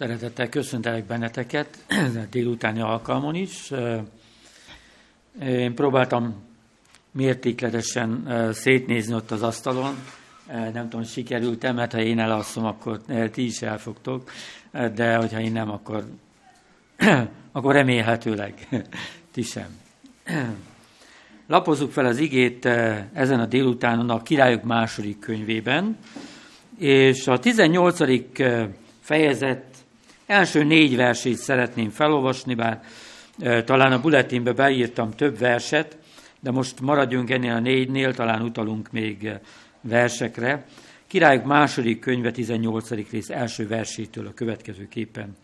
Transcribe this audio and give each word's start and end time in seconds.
Szeretettel 0.00 0.48
köszöntelek 0.48 1.04
benneteket 1.04 1.84
a 1.88 2.26
délutáni 2.30 2.80
alkalmon 2.80 3.34
is. 3.34 3.72
Én 5.42 5.74
próbáltam 5.74 6.34
mértékletesen 7.12 8.28
szétnézni 8.52 9.14
ott 9.14 9.30
az 9.30 9.42
asztalon. 9.42 9.94
Nem 10.46 10.88
tudom, 10.88 11.04
sikerült-e, 11.04 11.72
mert 11.72 11.92
ha 11.92 12.00
én 12.00 12.18
elalszom, 12.18 12.64
akkor 12.64 13.00
ti 13.32 13.44
is 13.44 13.62
elfogtok, 13.62 14.30
de 14.94 15.16
hogyha 15.16 15.40
én 15.40 15.52
nem, 15.52 15.70
akkor, 15.70 16.04
akkor 17.52 17.74
remélhetőleg 17.74 18.68
ti 19.32 19.42
sem. 19.42 19.68
Lapozzuk 21.46 21.90
fel 21.90 22.06
az 22.06 22.18
igét 22.18 22.64
ezen 23.12 23.40
a 23.40 23.46
délutánon 23.46 24.10
a 24.10 24.22
Királyok 24.22 24.62
második 24.62 25.18
könyvében, 25.18 25.96
és 26.78 27.26
a 27.26 27.38
18. 27.38 27.98
fejezet 29.00 29.69
első 30.30 30.64
négy 30.64 30.96
versét 30.96 31.36
szeretném 31.36 31.90
felolvasni, 31.90 32.54
bár 32.54 32.80
talán 33.64 33.92
a 33.92 34.00
bulletinbe 34.00 34.52
beírtam 34.52 35.10
több 35.10 35.38
verset, 35.38 35.98
de 36.40 36.50
most 36.50 36.80
maradjunk 36.80 37.30
ennél 37.30 37.52
a 37.52 37.58
négynél, 37.58 38.14
talán 38.14 38.42
utalunk 38.42 38.90
még 38.90 39.30
versekre. 39.80 40.64
Királyok 41.06 41.44
második 41.44 41.98
könyve 41.98 42.30
18. 42.30 42.90
rész 43.10 43.30
első 43.30 43.68
versétől 43.68 44.26
a 44.26 44.34
következőképpen 44.34 45.36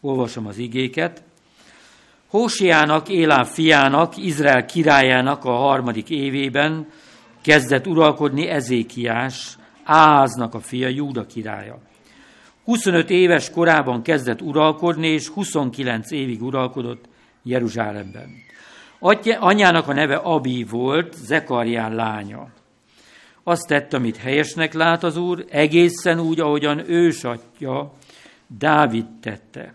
olvasom 0.00 0.46
az 0.46 0.58
igéket. 0.58 1.22
Hósiának, 2.26 3.08
Élán 3.08 3.44
fiának, 3.44 4.16
Izrael 4.16 4.64
királyának 4.64 5.44
a 5.44 5.52
harmadik 5.52 6.10
évében 6.10 6.86
kezdett 7.42 7.86
uralkodni 7.86 8.48
Ezékiás, 8.48 9.56
Áháznak 9.84 10.54
a 10.54 10.60
fia, 10.60 10.88
Júda 10.88 11.26
királya. 11.26 11.78
25 12.64 13.10
éves 13.10 13.50
korában 13.50 14.02
kezdett 14.02 14.42
uralkodni, 14.42 15.06
és 15.06 15.28
29 15.28 16.10
évig 16.10 16.42
uralkodott 16.42 17.04
Jeruzsálemben. 17.42 18.28
anyjának 19.38 19.88
a 19.88 19.92
neve 19.92 20.16
Abi 20.16 20.64
volt, 20.64 21.14
Zekarián 21.14 21.94
lánya. 21.94 22.48
Azt 23.42 23.66
tette, 23.66 23.96
amit 23.96 24.16
helyesnek 24.16 24.72
lát 24.72 25.02
az 25.02 25.16
úr, 25.16 25.44
egészen 25.48 26.20
úgy, 26.20 26.40
ahogyan 26.40 26.90
ősatja 26.90 27.92
Dávid 28.46 29.06
tette. 29.20 29.74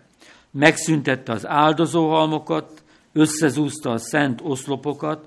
Megszüntette 0.50 1.32
az 1.32 1.46
áldozóhalmokat, 1.46 2.82
összezúzta 3.12 3.90
a 3.90 3.98
szent 3.98 4.40
oszlopokat, 4.42 5.26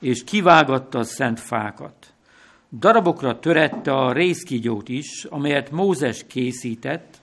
és 0.00 0.24
kivágatta 0.24 0.98
a 0.98 1.04
szent 1.04 1.40
fákat. 1.40 2.13
Darabokra 2.78 3.38
törette 3.38 3.92
a 3.92 4.12
részkigyót 4.12 4.88
is, 4.88 5.24
amelyet 5.24 5.70
Mózes 5.70 6.26
készített, 6.26 7.16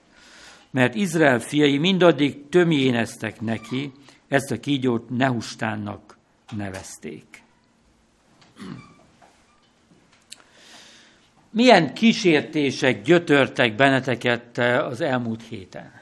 mert 0.70 0.94
Izrael 0.94 1.40
fiai 1.40 1.78
mindaddig 1.78 2.48
tömjéneztek 2.48 3.40
neki, 3.40 3.92
ezt 4.28 4.50
a 4.50 4.60
kígyót 4.60 5.10
Nehustánnak 5.10 6.16
nevezték. 6.56 7.42
Milyen 11.50 11.94
kísértések 11.94 13.02
gyötörtek 13.02 13.74
benneteket 13.74 14.58
az 14.58 15.00
elmúlt 15.00 15.42
héten? 15.42 15.92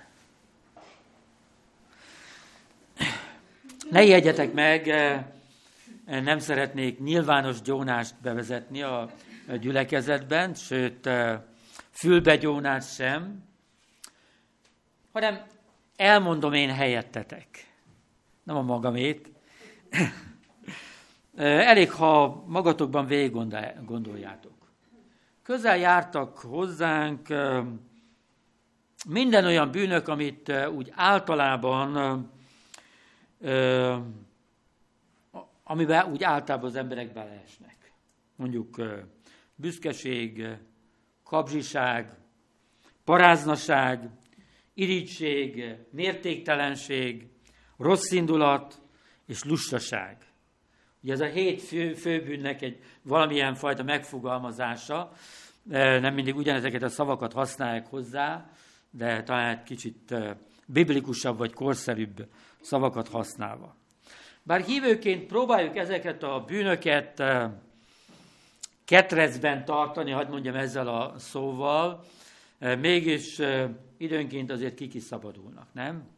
Ne 3.90 4.04
jegyetek 4.04 4.52
meg, 4.52 4.94
nem 6.04 6.38
szeretnék 6.38 6.98
nyilvános 6.98 7.62
gyónást 7.62 8.14
bevezetni 8.22 8.82
a 8.82 9.10
gyülekezetben, 9.56 10.54
sőt, 10.54 11.08
fülbegyónást 11.90 12.94
sem, 12.94 13.44
hanem 15.12 15.42
elmondom 15.96 16.52
én 16.52 16.70
helyettetek. 16.70 17.46
Nem 18.42 18.56
a 18.56 18.62
magamét. 18.62 19.32
Elég, 21.36 21.90
ha 21.90 22.44
magatokban 22.46 23.06
végig 23.06 23.32
gondoljátok. 23.84 24.72
Közel 25.42 25.76
jártak 25.76 26.38
hozzánk 26.38 27.28
minden 29.08 29.44
olyan 29.44 29.70
bűnök, 29.70 30.08
amit 30.08 30.52
úgy 30.74 30.92
általában, 30.94 31.96
amiben 35.64 36.10
úgy 36.10 36.22
általában 36.22 36.68
az 36.68 36.76
emberek 36.76 37.12
beleesnek. 37.12 37.92
Mondjuk 38.36 38.76
büszkeség, 39.60 40.46
kapzsiság, 41.24 42.10
paráznaság, 43.04 44.10
irigység, 44.74 45.74
mértéktelenség, 45.90 47.26
rossz 47.78 48.10
indulat 48.10 48.80
és 49.26 49.44
lustaság. 49.44 50.16
Ugye 51.02 51.12
ez 51.12 51.20
a 51.20 51.26
hét 51.26 51.62
fő, 51.62 51.94
főbűnnek 51.94 52.62
egy 52.62 52.78
valamilyen 53.02 53.54
fajta 53.54 53.82
megfogalmazása, 53.82 55.12
nem 56.00 56.14
mindig 56.14 56.36
ugyanezeket 56.36 56.82
a 56.82 56.88
szavakat 56.88 57.32
használják 57.32 57.86
hozzá, 57.86 58.50
de 58.90 59.22
talán 59.22 59.56
egy 59.56 59.62
kicsit 59.62 60.14
biblikusabb 60.66 61.38
vagy 61.38 61.52
korszerűbb 61.52 62.28
szavakat 62.60 63.08
használva. 63.08 63.76
Bár 64.42 64.60
hívőként 64.60 65.26
próbáljuk 65.26 65.76
ezeket 65.76 66.22
a 66.22 66.44
bűnöket 66.46 67.22
ketrecben 68.90 69.64
tartani, 69.64 70.10
hagyd 70.10 70.30
mondjam 70.30 70.54
ezzel 70.54 70.88
a 70.88 71.18
szóval, 71.18 72.04
mégis 72.58 73.40
időnként 73.96 74.50
azért 74.50 74.74
kikiszabadulnak, 74.74 75.66
nem? 75.72 76.08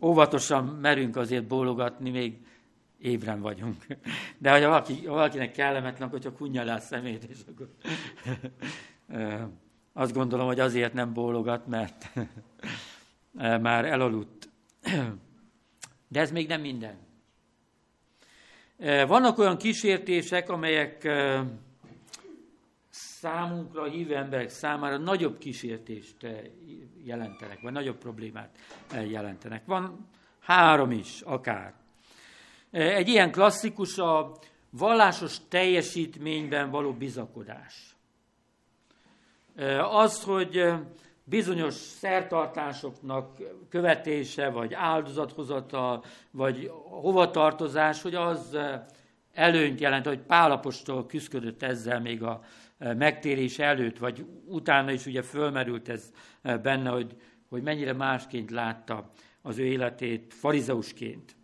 Óvatosan 0.00 0.64
merünk 0.64 1.16
azért 1.16 1.46
bólogatni, 1.46 2.10
még 2.10 2.46
ébren 2.98 3.40
vagyunk. 3.40 3.86
De 4.38 4.50
ha 4.50 4.60
valaki, 4.60 5.06
valakinek 5.06 5.52
kellemetlen, 5.52 6.08
hogyha 6.08 6.32
kunja 6.32 6.64
le 6.64 6.72
a 6.72 6.80
szemét, 6.80 7.24
és 7.24 7.38
akkor 7.48 7.68
azt 9.92 10.12
gondolom, 10.12 10.46
hogy 10.46 10.60
azért 10.60 10.92
nem 10.92 11.12
bólogat, 11.12 11.66
mert 11.66 12.10
már 13.60 13.84
elaludt. 13.84 14.48
De 16.08 16.20
ez 16.20 16.30
még 16.30 16.48
nem 16.48 16.60
minden. 16.60 17.05
Vannak 18.78 19.38
olyan 19.38 19.56
kísértések, 19.56 20.48
amelyek 20.48 21.08
számunkra, 22.90 23.82
a 23.82 23.88
hívő 23.88 24.16
emberek 24.16 24.48
számára 24.48 24.96
nagyobb 24.96 25.38
kísértést 25.38 26.16
jelentenek, 27.04 27.60
vagy 27.60 27.72
nagyobb 27.72 27.98
problémát 27.98 28.58
jelentenek. 29.08 29.66
Van 29.66 30.08
három 30.40 30.90
is, 30.90 31.20
akár. 31.20 31.74
Egy 32.70 33.08
ilyen 33.08 33.30
klasszikus 33.30 33.98
a 33.98 34.38
vallásos 34.70 35.36
teljesítményben 35.48 36.70
való 36.70 36.92
bizakodás. 36.92 37.96
Az, 39.90 40.22
hogy 40.22 40.72
bizonyos 41.28 41.74
szertartásoknak 41.74 43.42
követése, 43.68 44.48
vagy 44.48 44.74
áldozathozata, 44.74 46.02
vagy 46.30 46.70
hovatartozás, 46.84 48.02
hogy 48.02 48.14
az 48.14 48.58
előnyt 49.32 49.80
jelent, 49.80 50.06
hogy 50.06 50.18
Pálapostól 50.18 51.06
küzdött 51.06 51.62
ezzel 51.62 52.00
még 52.00 52.22
a 52.22 52.40
megtérés 52.78 53.58
előtt, 53.58 53.98
vagy 53.98 54.26
utána 54.44 54.90
is 54.90 55.06
ugye 55.06 55.22
fölmerült 55.22 55.88
ez 55.88 56.10
benne, 56.42 56.90
hogy, 56.90 57.16
hogy 57.48 57.62
mennyire 57.62 57.92
másként 57.92 58.50
látta 58.50 59.10
az 59.42 59.58
ő 59.58 59.64
életét 59.64 60.34
farizeusként. 60.34 61.36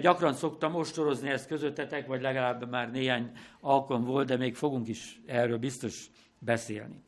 Gyakran 0.00 0.32
szoktam 0.32 0.74
ostorozni 0.74 1.28
ezt 1.28 1.46
közöttetek, 1.46 2.06
vagy 2.06 2.20
legalább 2.20 2.70
már 2.70 2.90
néhány 2.90 3.30
alkalom 3.60 4.04
volt, 4.04 4.26
de 4.26 4.36
még 4.36 4.54
fogunk 4.54 4.88
is 4.88 5.20
erről 5.26 5.58
biztos 5.58 6.10
beszélni. 6.38 7.02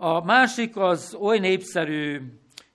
A 0.00 0.24
másik 0.24 0.76
az 0.76 1.16
oly 1.20 1.38
népszerű 1.38 2.20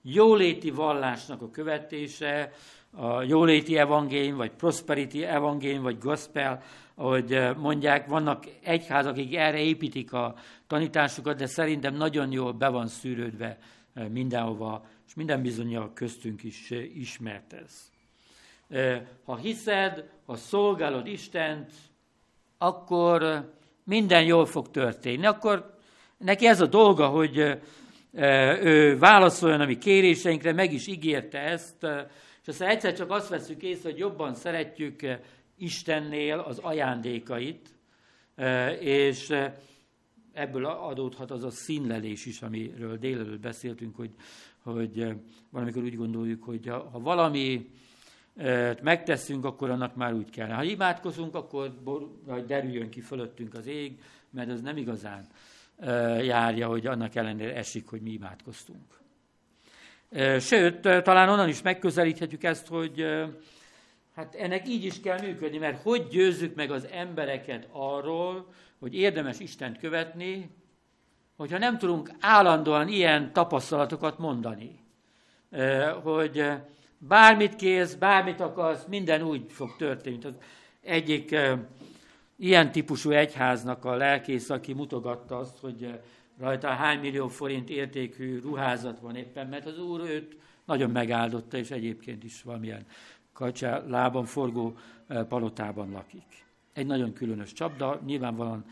jóléti 0.01 0.71
vallásnak 0.71 1.41
a 1.41 1.49
követése, 1.49 2.51
a 2.91 3.21
jóléti 3.21 3.77
evangélium, 3.77 4.37
vagy 4.37 4.51
prosperity 4.51 5.23
evangélium, 5.23 5.83
vagy 5.83 5.97
gospel, 5.97 6.61
ahogy 6.95 7.49
mondják, 7.57 8.07
vannak 8.07 8.45
egyházak, 8.63 9.11
akik 9.11 9.35
erre 9.35 9.59
építik 9.59 10.13
a 10.13 10.35
tanításukat, 10.67 11.37
de 11.37 11.45
szerintem 11.45 11.95
nagyon 11.95 12.31
jól 12.31 12.51
be 12.51 12.67
van 12.67 12.87
szűrődve 12.87 13.57
mindenhova, 14.09 14.85
és 15.07 15.13
minden 15.13 15.41
bizonyal 15.41 15.91
köztünk 15.93 16.43
is 16.43 16.69
ismert 16.93 17.53
ez. 17.53 17.91
Ha 19.25 19.35
hiszed, 19.35 20.09
ha 20.25 20.35
szolgálod 20.35 21.07
Istent, 21.07 21.71
akkor 22.57 23.49
minden 23.83 24.23
jól 24.23 24.45
fog 24.45 24.71
történni. 24.71 25.25
Akkor 25.25 25.72
Neki 26.23 26.47
ez 26.47 26.61
a 26.61 26.65
dolga, 26.65 27.07
hogy 27.07 27.59
ő 28.61 28.97
válaszoljon 28.97 29.61
a 29.61 29.65
mi 29.65 29.77
kéréseinkre, 29.77 30.53
meg 30.53 30.73
is 30.73 30.87
ígérte 30.87 31.39
ezt, 31.39 31.87
és 32.41 32.47
aztán 32.47 32.69
egyszer 32.69 32.93
csak 32.93 33.11
azt 33.11 33.29
veszük 33.29 33.63
észre, 33.63 33.89
hogy 33.89 33.99
jobban 33.99 34.33
szeretjük 34.33 35.01
Istennél 35.57 36.39
az 36.39 36.57
ajándékait, 36.57 37.69
és 38.79 39.33
ebből 40.33 40.65
adódhat 40.65 41.31
az 41.31 41.43
a 41.43 41.49
színlelés 41.49 42.25
is, 42.25 42.41
amiről 42.41 42.97
délelőtt 42.97 43.41
beszéltünk, 43.41 43.95
hogy, 43.95 44.11
hogy 44.63 45.07
valamikor 45.49 45.83
úgy 45.83 45.95
gondoljuk, 45.95 46.43
hogy 46.43 46.67
ha 46.67 46.99
valami 46.99 47.69
megteszünk, 48.81 49.45
akkor 49.45 49.69
annak 49.69 49.95
már 49.95 50.13
úgy 50.13 50.29
kell. 50.29 50.49
Ha 50.49 50.63
imádkozunk, 50.63 51.35
akkor 51.35 51.73
derüljön 52.47 52.89
ki 52.89 53.01
fölöttünk 53.01 53.53
az 53.53 53.67
ég, 53.67 53.99
mert 54.29 54.51
az 54.51 54.61
nem 54.61 54.77
igazán 54.77 55.27
járja, 56.21 56.67
hogy 56.67 56.85
annak 56.85 57.15
ellenére 57.15 57.55
esik, 57.55 57.87
hogy 57.87 58.01
mi 58.01 58.11
imádkoztunk. 58.11 59.01
Sőt, 60.39 60.81
talán 60.81 61.29
onnan 61.29 61.49
is 61.49 61.61
megközelíthetjük 61.61 62.43
ezt, 62.43 62.67
hogy 62.67 63.05
hát 64.15 64.35
ennek 64.35 64.67
így 64.67 64.85
is 64.85 64.99
kell 64.99 65.21
működni, 65.21 65.57
mert 65.57 65.81
hogy 65.81 66.07
győzzük 66.07 66.55
meg 66.55 66.71
az 66.71 66.87
embereket 66.91 67.67
arról, 67.71 68.53
hogy 68.79 68.95
érdemes 68.95 69.39
Istent 69.39 69.77
követni, 69.77 70.49
hogyha 71.35 71.57
nem 71.57 71.77
tudunk 71.77 72.09
állandóan 72.19 72.87
ilyen 72.87 73.33
tapasztalatokat 73.33 74.17
mondani. 74.17 74.79
Hogy 76.03 76.51
bármit 76.97 77.55
kérsz, 77.55 77.93
bármit 77.93 78.39
akarsz, 78.39 78.85
minden 78.87 79.21
úgy 79.21 79.51
fog 79.51 79.75
történni. 79.75 80.25
Az 80.25 80.33
egyik 80.81 81.35
ilyen 82.35 82.71
típusú 82.71 83.11
egyháznak 83.11 83.85
a 83.85 83.95
lelkész, 83.95 84.49
aki 84.49 84.73
mutogatta 84.73 85.37
azt, 85.37 85.57
hogy 85.57 85.99
rajta 86.39 86.67
hány 86.67 86.99
millió 86.99 87.27
forint 87.27 87.69
értékű 87.69 88.39
ruházat 88.39 88.99
van 88.99 89.15
éppen, 89.15 89.47
mert 89.47 89.65
az 89.65 89.79
úr 89.79 90.01
őt 90.01 90.37
nagyon 90.65 90.89
megáldotta, 90.89 91.57
és 91.57 91.71
egyébként 91.71 92.23
is 92.23 92.43
valamilyen 92.43 92.85
kacsá, 93.33 93.83
lábon 93.87 94.25
forgó 94.25 94.77
palotában 95.27 95.91
lakik. 95.91 96.45
Egy 96.73 96.85
nagyon 96.85 97.13
különös 97.13 97.53
csapda, 97.53 98.01
nyilvánvalóan 98.05 98.65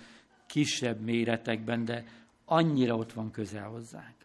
kisebb 0.47 1.01
méretekben, 1.01 1.85
de 1.85 2.05
annyira 2.45 2.95
ott 2.95 3.13
van 3.13 3.31
közel 3.31 3.67
hozzánk. 3.67 4.15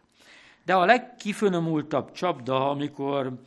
De 0.65 0.73
a 0.73 0.85
legkifinomultabb 0.85 2.11
csapda, 2.11 2.69
amikor 2.69 3.41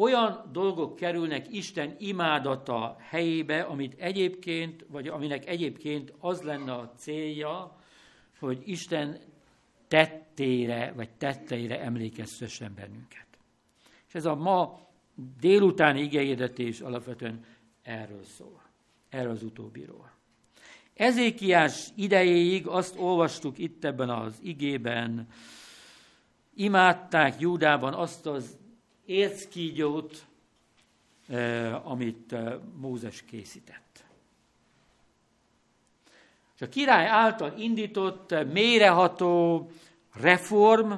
olyan 0.00 0.48
dolgok 0.52 0.96
kerülnek 0.96 1.52
Isten 1.52 1.94
imádata 1.98 2.96
helyébe, 2.98 3.60
amit 3.60 3.94
egyébként, 3.98 4.84
vagy 4.88 5.08
aminek 5.08 5.48
egyébként 5.48 6.12
az 6.18 6.42
lenne 6.42 6.72
a 6.72 6.92
célja, 6.96 7.76
hogy 8.38 8.62
Isten 8.64 9.18
tettére, 9.88 10.92
vagy 10.96 11.10
tetteire 11.10 11.80
emlékeztessen 11.80 12.72
bennünket. 12.74 13.26
És 14.08 14.14
ez 14.14 14.24
a 14.24 14.34
ma 14.34 14.88
délutáni 15.40 16.00
igényedetés 16.00 16.80
alapvetően 16.80 17.44
erről 17.82 18.24
szól, 18.24 18.62
erről 19.08 19.30
az 19.30 19.42
utóbbiról. 19.42 20.12
Ezékiás 20.94 21.88
idejéig 21.94 22.66
azt 22.66 22.98
olvastuk 22.98 23.58
itt 23.58 23.84
ebben 23.84 24.10
az 24.10 24.38
igében, 24.42 25.28
imádták 26.54 27.40
Júdában 27.40 27.94
azt 27.94 28.26
az 28.26 28.58
érckígyót, 29.10 30.26
eh, 31.28 31.90
amit 31.90 32.32
eh, 32.32 32.54
Mózes 32.76 33.22
készített. 33.22 34.04
És 36.54 36.60
a 36.60 36.68
király 36.68 37.06
által 37.06 37.54
indított 37.58 38.32
eh, 38.32 38.44
méreható 38.44 39.70
reform 40.14 40.92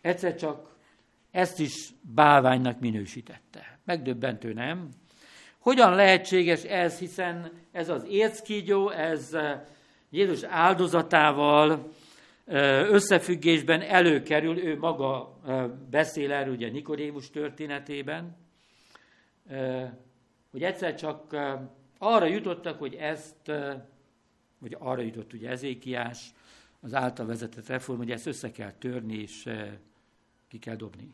egyszer 0.00 0.36
csak 0.36 0.76
ezt 1.30 1.58
is 1.58 1.88
bálványnak 2.14 2.80
minősítette. 2.80 3.78
Megdöbbentő, 3.84 4.52
nem? 4.52 4.88
Hogyan 5.58 5.94
lehetséges 5.94 6.62
ez, 6.62 6.98
hiszen 6.98 7.52
ez 7.72 7.88
az 7.88 8.04
érckígyó, 8.08 8.90
ez 8.90 9.36
Jézus 10.10 10.42
áldozatával 10.42 11.92
összefüggésben 12.44 13.80
előkerül, 13.80 14.58
ő 14.58 14.78
maga 14.78 15.40
beszél 15.90 16.32
erről 16.32 16.54
ugye 16.54 16.70
Nikodémus 16.70 17.30
történetében, 17.30 18.36
hogy 20.50 20.62
egyszer 20.62 20.94
csak 20.94 21.36
arra 21.98 22.26
jutottak, 22.26 22.78
hogy 22.78 22.94
ezt, 22.94 23.52
vagy 24.58 24.76
arra 24.78 25.02
jutott 25.02 25.32
ugye 25.32 25.48
Ezékiás, 25.48 26.32
az 26.80 26.94
által 26.94 27.26
vezetett 27.26 27.66
reform, 27.66 27.98
hogy 27.98 28.10
ezt 28.10 28.26
össze 28.26 28.50
kell 28.50 28.72
törni 28.72 29.14
és 29.14 29.48
ki 30.48 30.58
kell 30.58 30.76
dobni. 30.76 31.12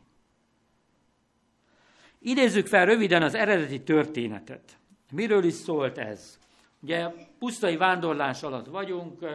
Idézzük 2.18 2.66
fel 2.66 2.86
röviden 2.86 3.22
az 3.22 3.34
eredeti 3.34 3.82
történetet. 3.82 4.78
Miről 5.12 5.44
is 5.44 5.54
szólt 5.54 5.98
ez? 5.98 6.38
Ugye 6.80 7.08
pusztai 7.38 7.76
vándorlás 7.76 8.42
alatt 8.42 8.66
vagyunk, 8.66 9.26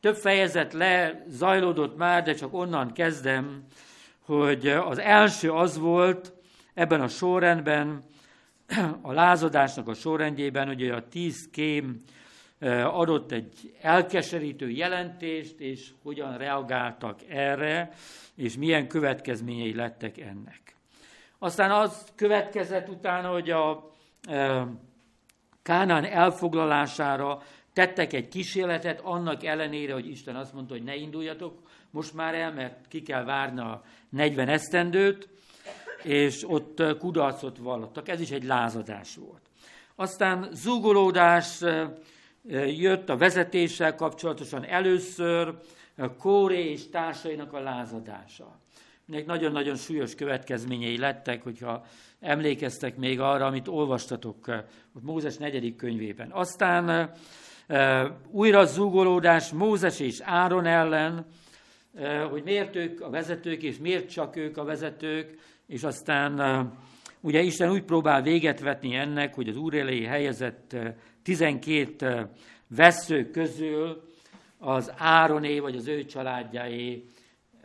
több 0.00 0.16
fejezet 0.16 0.72
lezajlódott 0.72 1.96
már, 1.96 2.22
de 2.22 2.34
csak 2.34 2.54
onnan 2.54 2.92
kezdem, 2.92 3.64
hogy 4.20 4.68
az 4.68 4.98
első 4.98 5.52
az 5.52 5.78
volt 5.78 6.32
ebben 6.74 7.00
a 7.00 7.08
sorrendben, 7.08 8.02
a 9.02 9.12
lázadásnak 9.12 9.88
a 9.88 9.94
sorrendjében, 9.94 10.66
hogy 10.66 10.88
a 10.88 11.08
tíz 11.08 11.48
kém 11.50 12.02
adott 12.84 13.32
egy 13.32 13.74
elkeserítő 13.80 14.70
jelentést, 14.70 15.60
és 15.60 15.90
hogyan 16.02 16.36
reagáltak 16.36 17.20
erre, 17.28 17.90
és 18.34 18.56
milyen 18.56 18.88
következményei 18.88 19.74
lettek 19.74 20.18
ennek. 20.18 20.60
Aztán 21.38 21.70
az 21.70 22.04
következett 22.14 22.88
utána, 22.88 23.30
hogy 23.30 23.50
a 23.50 23.90
Kánán 25.62 26.04
elfoglalására 26.04 27.42
tettek 27.78 28.12
egy 28.12 28.28
kísérletet, 28.28 29.00
annak 29.00 29.44
ellenére, 29.44 29.92
hogy 29.92 30.08
Isten 30.08 30.36
azt 30.36 30.52
mondta, 30.52 30.74
hogy 30.74 30.82
ne 30.82 30.96
induljatok 30.96 31.58
most 31.90 32.14
már 32.14 32.34
el, 32.34 32.52
mert 32.52 32.88
ki 32.88 33.02
kell 33.02 33.24
várni 33.24 33.60
a 33.60 33.82
40 34.08 34.48
esztendőt, 34.48 35.28
és 36.02 36.44
ott 36.48 36.82
kudarcot 36.98 37.58
vallottak. 37.58 38.08
Ez 38.08 38.20
is 38.20 38.30
egy 38.30 38.44
lázadás 38.44 39.16
volt. 39.16 39.42
Aztán 39.94 40.48
zúgolódás 40.52 41.60
jött 42.66 43.08
a 43.08 43.16
vezetéssel 43.16 43.94
kapcsolatosan 43.94 44.64
először, 44.64 45.54
Kóré 46.18 46.70
és 46.70 46.88
társainak 46.88 47.52
a 47.52 47.60
lázadása. 47.60 48.60
Ennek 49.08 49.26
nagyon-nagyon 49.26 49.76
súlyos 49.76 50.14
következményei 50.14 50.98
lettek, 50.98 51.42
hogyha 51.42 51.84
emlékeztek 52.20 52.96
még 52.96 53.20
arra, 53.20 53.46
amit 53.46 53.68
olvastatok 53.68 54.48
ott 54.94 55.02
Mózes 55.02 55.36
negyedik 55.36 55.76
könyvében. 55.76 56.30
Aztán 56.30 57.12
újra 58.30 58.64
zúgolódás 58.64 59.50
Mózes 59.50 60.00
és 60.00 60.20
Áron 60.20 60.66
ellen, 60.66 61.26
hogy 62.30 62.42
miért 62.42 62.76
ők 62.76 63.00
a 63.00 63.10
vezetők, 63.10 63.62
és 63.62 63.78
miért 63.78 64.10
csak 64.10 64.36
ők 64.36 64.56
a 64.56 64.64
vezetők, 64.64 65.38
és 65.66 65.82
aztán 65.82 66.72
ugye 67.20 67.40
Isten 67.40 67.70
úgy 67.70 67.82
próbál 67.82 68.22
véget 68.22 68.60
vetni 68.60 68.94
ennek, 68.94 69.34
hogy 69.34 69.48
az 69.48 69.56
úr 69.56 69.74
elé 69.74 70.04
helyezett 70.04 70.76
12 71.22 72.28
vesző 72.68 73.30
közül 73.30 74.08
az 74.58 74.92
Ároné, 74.96 75.58
vagy 75.58 75.76
az 75.76 75.86
ő 75.86 76.04
családjáé, 76.04 77.04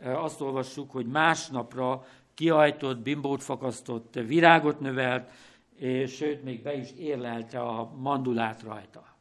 azt 0.02 0.40
olvassuk, 0.40 0.90
hogy 0.90 1.06
másnapra 1.06 2.06
kiajtott, 2.34 2.98
bimbót 2.98 3.42
fakasztott, 3.42 4.14
virágot 4.14 4.80
növelt, 4.80 5.30
és 5.78 6.14
sőt, 6.14 6.44
még 6.44 6.62
be 6.62 6.76
is 6.76 6.88
érlelte 6.98 7.60
a 7.60 7.92
mandulát 7.96 8.62
rajta. 8.62 9.13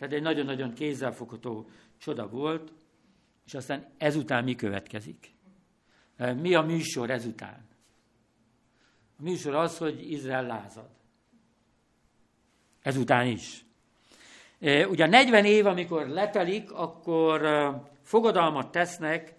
Tehát 0.00 0.14
egy 0.14 0.22
nagyon-nagyon 0.22 0.72
kézzelfogható 0.72 1.68
csoda 1.98 2.28
volt, 2.28 2.72
és 3.46 3.54
aztán 3.54 3.86
ezután 3.98 4.44
mi 4.44 4.54
következik? 4.54 5.34
Mi 6.16 6.54
a 6.54 6.62
műsor 6.62 7.10
ezután? 7.10 7.68
A 9.18 9.22
műsor 9.22 9.54
az, 9.54 9.78
hogy 9.78 10.10
Izrael 10.10 10.46
lázad. 10.46 10.88
Ezután 12.82 13.26
is. 13.26 13.64
Ugye 14.88 15.06
40 15.06 15.44
év, 15.44 15.66
amikor 15.66 16.06
letelik, 16.08 16.72
akkor 16.72 17.40
fogadalmat 18.02 18.72
tesznek, 18.72 19.34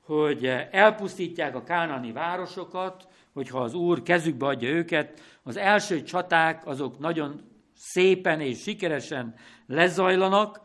hogy 0.00 0.46
elpusztítják 0.70 1.54
a 1.54 1.64
kánani 1.64 2.12
városokat, 2.12 3.08
hogyha 3.32 3.60
az 3.60 3.74
Úr 3.74 4.02
kezükbe 4.02 4.46
adja 4.46 4.68
őket. 4.68 5.20
Az 5.42 5.56
első 5.56 6.02
csaták 6.02 6.66
azok 6.66 6.98
nagyon 6.98 7.56
szépen 7.78 8.40
és 8.40 8.62
sikeresen 8.62 9.34
lezajlanak, 9.66 10.60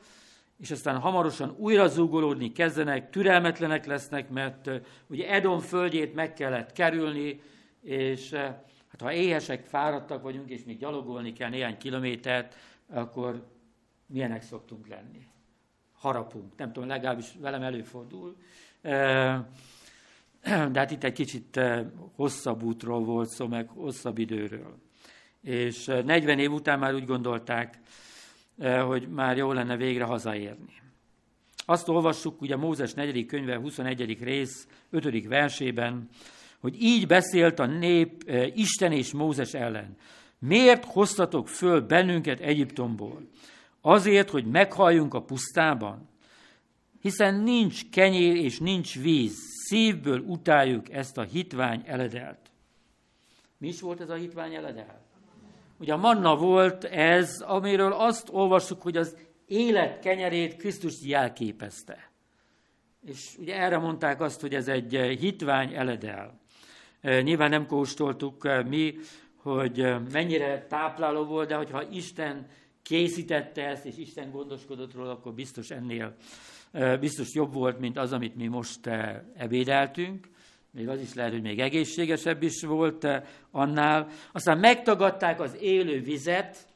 és 0.58 0.72
aztán 0.72 1.00
hamarosan 1.00 1.56
újra 1.58 1.88
zúgolódni 1.88 2.52
kezdenek, 2.52 3.10
türelmetlenek 3.10 3.86
lesznek, 3.86 4.30
mert 4.30 4.70
ugye 5.08 5.30
Edom 5.30 5.60
földjét 5.60 6.14
meg 6.14 6.34
kellett 6.34 6.72
kerülni, 6.72 7.42
és 7.82 8.32
hát 8.88 9.02
ha 9.02 9.14
éhesek, 9.14 9.66
fáradtak 9.66 10.22
vagyunk, 10.22 10.50
és 10.50 10.64
még 10.64 10.78
gyalogolni 10.78 11.34
kell 11.34 11.50
néhány 11.50 11.78
kilométert, 11.78 12.56
akkor 12.88 13.48
milyenek 14.06 14.42
szoktunk 14.42 14.88
lenni? 14.88 15.28
Harapunk, 15.92 16.58
nem 16.58 16.74
tudom, 16.74 16.90
legalábbis 16.90 17.36
velem 17.40 17.62
előfordul. 17.62 18.38
De 20.42 20.80
hát 20.80 20.92
itt 20.92 21.04
egy 21.04 21.14
kicsit 21.14 21.60
hosszabb 22.16 22.64
útról 22.64 23.04
volt 23.04 23.30
szó, 23.30 23.48
meg 23.48 23.68
hosszabb 23.68 24.18
időről. 24.18 24.78
És 25.44 25.86
40 25.86 26.40
év 26.40 26.52
után 26.52 26.80
már 26.80 26.94
úgy 26.94 27.06
gondolták, 27.06 27.80
hogy 28.86 29.08
már 29.10 29.38
jó 29.38 29.52
lenne 29.52 29.78
végre 29.78 30.04
hazaérni. 30.04 30.82
azt 31.66 31.90
olvassuk 31.90 32.42
ugye 32.42 32.56
Mózes 32.56 32.94
4. 32.94 33.26
könyve 33.26 33.58
21. 33.58 34.24
rész 34.24 34.68
5. 34.90 35.28
versében, 35.28 36.10
hogy 36.60 36.82
így 36.82 37.08
beszélt 37.08 37.60
a 37.60 37.66
nép 37.66 38.32
Isten 38.54 38.92
és 38.92 39.14
Mózes 39.14 39.54
ellen. 39.54 39.98
Miért 40.40 40.86
hoztatok 40.86 41.48
föl 41.48 41.82
bennünket 41.82 42.40
Egyiptomból? 42.40 43.28
Azért, 43.82 44.30
hogy 44.30 44.46
meghalljunk 44.46 45.14
a 45.14 45.22
pusztában? 45.22 46.10
Hiszen 47.02 47.36
nincs 47.36 47.90
kenyér 47.90 48.36
és 48.36 48.60
nincs 48.60 49.00
víz, 49.00 49.36
szívből 49.68 50.20
utáljuk 50.20 50.92
ezt 50.92 51.18
a 51.18 51.22
hitvány 51.22 51.84
eledelt. 51.86 52.40
Mi 53.58 53.68
is 53.68 53.82
volt 53.82 54.02
ez 54.02 54.10
a 54.10 54.16
hitvány 54.16 54.54
eledel? 54.54 55.02
Ugye 55.80 55.94
a 55.94 55.98
manna 55.98 56.36
volt 56.36 56.84
ez, 56.84 57.42
amiről 57.42 57.94
azt 57.94 58.30
olvassuk, 58.32 58.82
hogy 58.82 58.98
az 58.98 59.18
élet 59.46 60.00
kenyerét 60.00 60.56
Krisztus 60.56 61.04
jelképezte. 61.04 62.12
És 63.06 63.36
ugye 63.40 63.56
erre 63.56 63.78
mondták 63.78 64.22
azt, 64.22 64.42
hogy 64.42 64.54
ez 64.54 64.68
egy 64.68 65.18
hitvány 65.20 65.74
eledel. 65.74 66.40
Nyilván 67.02 67.50
nem 67.50 67.68
kóstoltuk 67.68 68.48
mi, 68.68 68.96
hogy 69.36 69.86
mennyire 70.12 70.66
tápláló 70.70 71.24
volt, 71.24 71.48
de 71.48 71.56
hogyha 71.56 71.90
Isten 71.90 72.48
készítette 72.84 73.68
ezt, 73.68 73.86
és 73.86 73.98
Isten 73.98 74.32
gondoskodott 74.32 74.94
róla, 74.94 75.12
akkor 75.12 75.34
biztos 75.34 75.70
ennél 75.70 76.16
biztos 77.00 77.34
jobb 77.34 77.54
volt, 77.54 77.80
mint 77.80 77.98
az, 77.98 78.14
amit 78.14 78.36
mi 78.36 78.48
most 78.48 78.90
ebédeltünk. 79.36 80.28
Még 80.76 80.88
az 80.88 81.02
is 81.02 81.14
lehet, 81.14 81.32
hogy 81.32 81.42
még 81.42 81.60
egészségesebb 81.60 82.44
is 82.44 82.62
volt 82.62 83.08
annál. 83.52 84.08
Aztán 84.32 84.58
megtagadták 84.58 85.40
az 85.40 85.58
élő 85.60 86.02
vizet, 86.02 86.68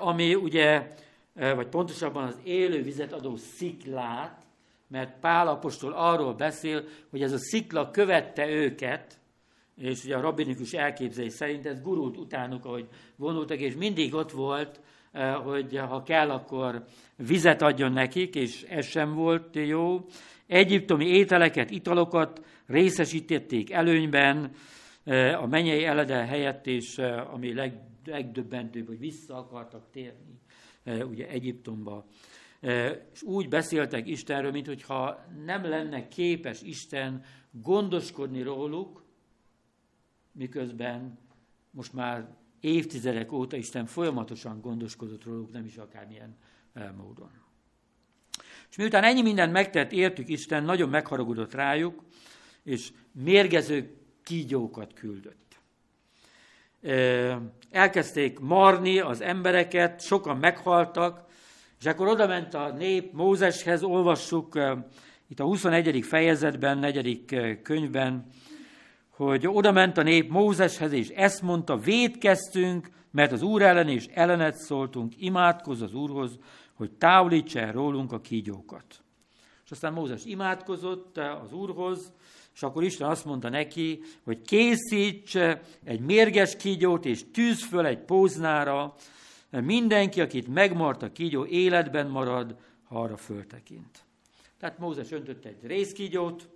ami 0.00 0.34
ugye, 0.34 0.88
vagy 1.34 1.66
pontosabban 1.66 2.24
az 2.24 2.38
élő 2.44 2.82
vizet 2.82 3.12
adó 3.12 3.36
sziklát, 3.36 4.42
mert 4.88 5.18
Pál 5.20 5.48
apostol 5.48 5.92
arról 5.92 6.34
beszél, 6.34 6.84
hogy 7.10 7.22
ez 7.22 7.32
a 7.32 7.38
szikla 7.38 7.90
követte 7.90 8.48
őket, 8.48 9.18
és 9.76 10.04
ugye 10.04 10.16
a 10.16 10.20
rabbinikus 10.20 10.72
elképzelés 10.72 11.32
szerint 11.32 11.66
ez 11.66 11.80
gurult 11.80 12.16
utánuk, 12.16 12.64
ahogy 12.64 12.88
vonultak, 13.16 13.58
és 13.58 13.74
mindig 13.74 14.14
ott 14.14 14.30
volt, 14.30 14.80
eh, 15.12 15.34
hogy 15.34 15.76
ha 15.76 16.02
kell, 16.02 16.30
akkor 16.30 16.84
vizet 17.16 17.62
adjon 17.62 17.92
nekik, 17.92 18.34
és 18.34 18.62
ez 18.62 18.86
sem 18.86 19.14
volt 19.14 19.56
jó. 19.56 20.06
Egyiptomi 20.52 21.06
ételeket, 21.06 21.70
italokat 21.70 22.44
részesítették 22.66 23.70
előnyben, 23.70 24.52
a 25.40 25.46
menyei 25.46 25.84
eledel 25.84 26.26
helyett, 26.26 26.66
eh, 26.66 27.34
ami 27.34 27.54
leg, 27.54 27.80
legdöbbentőbb, 28.04 28.86
hogy 28.86 28.98
vissza 28.98 29.36
akartak 29.36 29.90
térni 29.90 30.40
ugye 30.84 31.28
Egyiptomba. 31.28 32.06
És 33.12 33.22
úgy 33.22 33.48
beszéltek 33.48 34.08
Istenről, 34.08 34.50
mintha 34.50 35.26
nem 35.44 35.64
lenne 35.64 36.08
képes 36.08 36.62
Isten 36.62 37.24
gondoskodni 37.50 38.42
róluk, 38.42 39.04
miközben 40.32 41.18
most 41.70 41.92
már 41.92 42.34
évtizedek 42.60 43.32
óta 43.32 43.56
Isten 43.56 43.86
folyamatosan 43.86 44.60
gondoskodott 44.60 45.24
róluk, 45.24 45.52
nem 45.52 45.64
is 45.64 45.76
akármilyen 45.76 46.36
módon. 46.96 47.41
És 48.72 48.78
miután 48.78 49.04
ennyi 49.04 49.22
mindent 49.22 49.52
megtett, 49.52 49.92
értük, 49.92 50.28
Isten 50.28 50.64
nagyon 50.64 50.88
megharagudott 50.88 51.54
rájuk, 51.54 52.02
és 52.64 52.92
mérgező 53.12 53.96
kígyókat 54.22 54.92
küldött. 54.92 55.56
Elkezdték 57.70 58.38
marni 58.38 58.98
az 58.98 59.20
embereket, 59.20 60.00
sokan 60.00 60.36
meghaltak, 60.36 61.24
és 61.80 61.86
akkor 61.86 62.08
oda 62.08 62.26
ment 62.26 62.54
a 62.54 62.72
nép 62.72 63.12
Mózeshez, 63.12 63.82
olvassuk 63.82 64.58
itt 65.28 65.40
a 65.40 65.44
21. 65.44 66.04
fejezetben, 66.04 66.78
4. 66.78 67.24
könyvben, 67.62 68.26
hogy 69.08 69.46
oda 69.46 69.72
ment 69.72 69.98
a 69.98 70.02
nép 70.02 70.30
Mózeshez, 70.30 70.92
és 70.92 71.08
ezt 71.08 71.42
mondta, 71.42 71.76
védkeztünk, 71.76 72.88
mert 73.10 73.32
az 73.32 73.42
Úr 73.42 73.62
ellen 73.62 73.88
és 73.88 74.06
ellenet 74.06 74.56
szóltunk, 74.56 75.12
imádkozz 75.16 75.82
az 75.82 75.94
Úrhoz, 75.94 76.38
hogy 76.82 76.92
távolítsa 76.92 77.58
el 77.58 77.72
rólunk 77.72 78.12
a 78.12 78.20
kígyókat. 78.20 79.02
És 79.64 79.70
aztán 79.70 79.92
Mózes 79.92 80.24
imádkozott 80.24 81.16
az 81.16 81.52
Úrhoz, 81.52 82.12
és 82.54 82.62
akkor 82.62 82.82
Isten 82.82 83.08
azt 83.08 83.24
mondta 83.24 83.48
neki, 83.48 84.00
hogy 84.22 84.42
készíts 84.42 85.36
egy 85.84 86.00
mérges 86.00 86.56
kígyót, 86.56 87.04
és 87.04 87.24
tűz 87.32 87.64
föl 87.64 87.86
egy 87.86 87.98
póznára, 87.98 88.94
mindenki, 89.50 90.20
akit 90.20 90.48
megmart 90.48 91.02
a 91.02 91.12
kígyó, 91.12 91.44
életben 91.44 92.06
marad, 92.06 92.56
ha 92.84 93.00
arra 93.00 93.16
föltekint. 93.16 94.04
Tehát 94.58 94.78
Mózes 94.78 95.10
öntött 95.10 95.44
egy 95.44 95.66
részkígyót, 95.66 96.48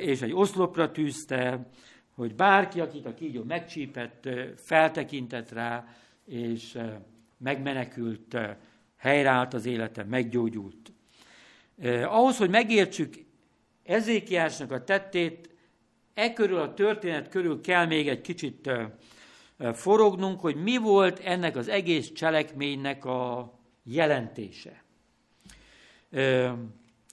és 0.00 0.22
egy 0.22 0.32
oszlopra 0.32 0.90
tűzte, 0.90 1.70
hogy 2.14 2.34
bárki, 2.34 2.80
akit 2.80 3.06
a 3.06 3.14
kígyó 3.14 3.42
megcsípett, 3.42 4.28
feltekintett 4.56 5.50
rá, 5.50 5.96
és 6.24 6.78
megmenekült, 7.36 8.36
helyreállt 9.04 9.54
az 9.54 9.66
élete, 9.66 10.04
meggyógyult. 10.04 10.92
Ahhoz, 12.04 12.36
hogy 12.36 12.50
megértsük 12.50 13.14
Ezékiásnak 13.82 14.70
a 14.70 14.84
tettét, 14.84 15.50
e 16.14 16.32
körül 16.32 16.58
a 16.58 16.74
történet 16.74 17.28
körül 17.28 17.60
kell 17.60 17.86
még 17.86 18.08
egy 18.08 18.20
kicsit 18.20 18.70
forognunk, 19.72 20.40
hogy 20.40 20.56
mi 20.56 20.76
volt 20.76 21.18
ennek 21.18 21.56
az 21.56 21.68
egész 21.68 22.12
cselekménynek 22.12 23.04
a 23.04 23.52
jelentése. 23.82 24.84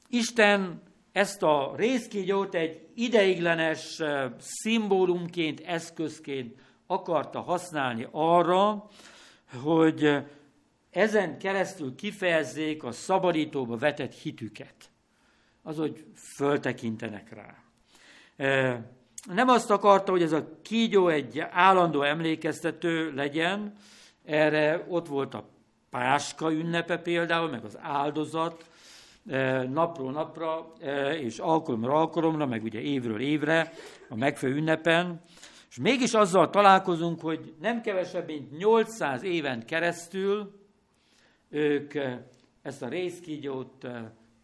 Isten 0.10 0.82
ezt 1.12 1.44
a 1.44 1.74
részkígyót 1.76 2.56
egy 2.56 2.88
ideiglenes 2.96 4.02
szimbólumként, 4.38 5.60
eszközként 5.60 6.60
akarta 6.88 7.42
használni 7.42 8.08
arra, 8.12 8.90
hogy 9.64 10.24
ezen 10.92 11.38
keresztül 11.38 11.96
kifejezzék 11.96 12.84
a 12.84 12.92
szabadítóba 12.92 13.78
vetett 13.78 14.14
hitüket. 14.14 14.76
Az, 15.64 15.78
hogy 15.78 16.06
föltekintenek 16.16 17.34
rá. 17.34 17.56
Nem 19.34 19.48
azt 19.48 19.72
akarta, 19.72 20.12
hogy 20.12 20.22
ez 20.22 20.32
a 20.32 20.60
kígyó 20.62 21.08
egy 21.08 21.40
állandó 21.40 22.02
emlékeztető 22.02 23.14
legyen, 23.14 23.74
erre 24.26 24.86
ott 24.90 25.08
volt 25.08 25.34
a 25.34 25.50
Páska 25.90 26.52
ünnepe 26.52 26.98
például, 26.98 27.50
meg 27.50 27.64
az 27.64 27.78
áldozat, 27.82 28.70
napról 29.70 30.12
napra, 30.12 30.74
és 31.20 31.40
alkalomra 31.40 31.94
alkalomra, 31.94 32.46
meg 32.46 32.64
ugye 32.64 32.80
évről 32.80 33.22
évre, 33.22 33.74
a 34.10 34.16
megfelelő 34.16 34.58
ünnepen, 34.58 35.22
és 35.70 35.78
mégis 35.78 36.14
azzal 36.14 36.50
találkozunk, 36.50 37.22
hogy 37.22 37.54
nem 37.62 37.82
kevesebb, 37.82 38.28
mint 38.28 38.58
800 38.58 39.24
éven 39.24 39.66
keresztül 39.66 40.61
ők 41.52 41.94
ezt 42.62 42.82
a 42.82 42.88
részkígyót 42.88 43.88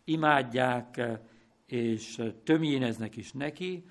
imádják, 0.03 1.01
és 1.65 2.21
tömjéneznek 2.43 3.15
is 3.15 3.31
neki. 3.31 3.85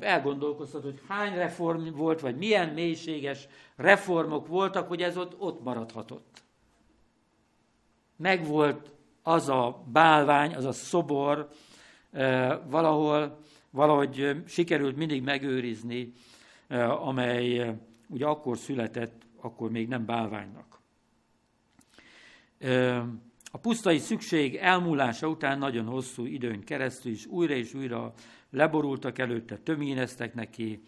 Elgondolkoztat, 0.00 0.82
hogy 0.82 1.00
hány 1.08 1.34
reform 1.34 1.88
volt, 1.94 2.20
vagy 2.20 2.36
milyen 2.36 2.68
mélységes 2.68 3.48
reformok 3.76 4.46
voltak, 4.46 4.88
hogy 4.88 5.02
ez 5.02 5.16
ott, 5.16 5.40
ott 5.40 5.62
maradhatott. 5.62 6.42
Megvolt 8.16 8.92
az 9.22 9.48
a 9.48 9.84
bálvány, 9.92 10.54
az 10.54 10.64
a 10.64 10.72
szobor 10.72 11.48
valahol, 12.68 13.38
valahogy 13.70 14.42
sikerült 14.46 14.96
mindig 14.96 15.22
megőrizni, 15.22 16.12
amely 17.00 17.74
ugye 18.08 18.26
akkor 18.26 18.58
született, 18.58 19.22
akkor 19.40 19.70
még 19.70 19.88
nem 19.88 20.04
bálványnak. 20.04 20.69
A 23.52 23.58
pusztai 23.58 23.98
szükség 23.98 24.54
elmúlása 24.54 25.28
után 25.28 25.58
nagyon 25.58 25.86
hosszú 25.86 26.24
időn 26.24 26.64
keresztül 26.64 27.12
is 27.12 27.26
újra 27.26 27.54
és 27.54 27.74
újra 27.74 28.12
leborultak 28.50 29.18
előtte, 29.18 29.56
töményeztek 29.56 30.34
neki, 30.34 30.82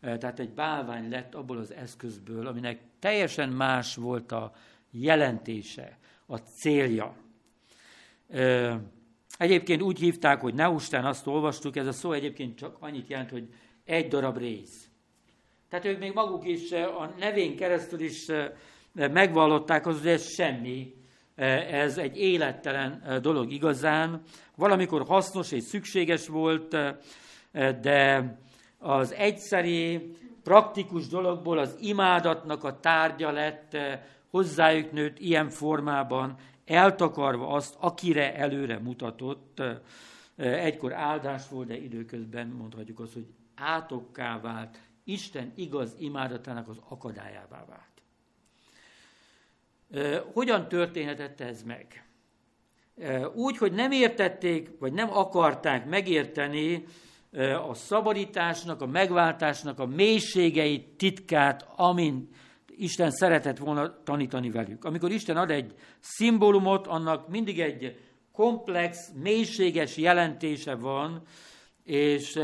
tehát 0.00 0.38
egy 0.38 0.50
bálvány 0.50 1.10
lett 1.10 1.34
abból 1.34 1.58
az 1.58 1.72
eszközből, 1.72 2.46
aminek 2.46 2.80
teljesen 2.98 3.48
más 3.48 3.94
volt 3.94 4.32
a 4.32 4.52
jelentése, 4.90 5.98
a 6.26 6.36
célja. 6.36 7.16
Egyébként 9.38 9.82
úgy 9.82 9.98
hívták, 9.98 10.40
hogy 10.40 10.54
Neustán, 10.54 11.04
azt 11.04 11.26
olvastuk, 11.26 11.76
ez 11.76 11.86
a 11.86 11.92
szó 11.92 12.12
egyébként 12.12 12.58
csak 12.58 12.76
annyit 12.80 13.08
jelent, 13.08 13.30
hogy 13.30 13.48
egy 13.84 14.08
darab 14.08 14.38
rész. 14.38 14.88
Tehát 15.68 15.84
ők 15.84 15.98
még 15.98 16.12
maguk 16.12 16.46
is 16.48 16.72
a 16.72 17.14
nevén 17.18 17.56
keresztül 17.56 18.00
is 18.00 18.26
megvallották 18.92 19.86
az, 19.86 19.98
hogy 19.98 20.08
ez 20.08 20.28
semmi, 20.28 20.94
ez 21.36 21.98
egy 21.98 22.18
élettelen 22.18 23.18
dolog 23.22 23.52
igazán. 23.52 24.22
Valamikor 24.54 25.06
hasznos 25.06 25.52
és 25.52 25.62
szükséges 25.62 26.28
volt, 26.28 26.76
de 27.80 28.36
az 28.78 29.12
egyszeri, 29.12 30.10
praktikus 30.42 31.08
dologból 31.08 31.58
az 31.58 31.76
imádatnak 31.80 32.64
a 32.64 32.80
tárgya 32.80 33.30
lett, 33.30 33.76
hozzájuk 34.30 34.92
nőtt 34.92 35.18
ilyen 35.18 35.50
formában 35.50 36.34
eltakarva 36.64 37.48
azt, 37.48 37.76
akire 37.80 38.36
előre 38.36 38.78
mutatott, 38.78 39.62
egykor 40.36 40.92
áldás 40.92 41.48
volt, 41.48 41.66
de 41.66 41.76
időközben 41.76 42.46
mondhatjuk 42.46 43.00
azt, 43.00 43.12
hogy 43.12 43.26
átokká 43.54 44.40
vált, 44.40 44.78
Isten 45.04 45.52
igaz 45.54 45.94
imádatának 45.98 46.68
az 46.68 46.80
akadályává 46.88 47.64
vált. 47.68 47.95
Hogyan 50.32 50.68
történhetett 50.68 51.40
ez 51.40 51.62
meg? 51.62 52.04
Úgy, 53.34 53.56
hogy 53.56 53.72
nem 53.72 53.90
értették, 53.90 54.70
vagy 54.78 54.92
nem 54.92 55.10
akarták 55.16 55.86
megérteni 55.86 56.84
a 57.68 57.74
szabadításnak, 57.74 58.80
a 58.80 58.86
megváltásnak 58.86 59.78
a 59.78 59.86
mélységeit, 59.86 60.88
titkát, 60.88 61.68
amin 61.76 62.28
Isten 62.78 63.10
szeretett 63.10 63.58
volna 63.58 64.02
tanítani 64.02 64.50
velük. 64.50 64.84
Amikor 64.84 65.10
Isten 65.10 65.36
ad 65.36 65.50
egy 65.50 65.74
szimbólumot, 66.00 66.86
annak 66.86 67.28
mindig 67.28 67.60
egy 67.60 68.00
komplex, 68.32 69.10
mélységes 69.22 69.96
jelentése 69.96 70.74
van, 70.74 71.22
és 71.84 72.40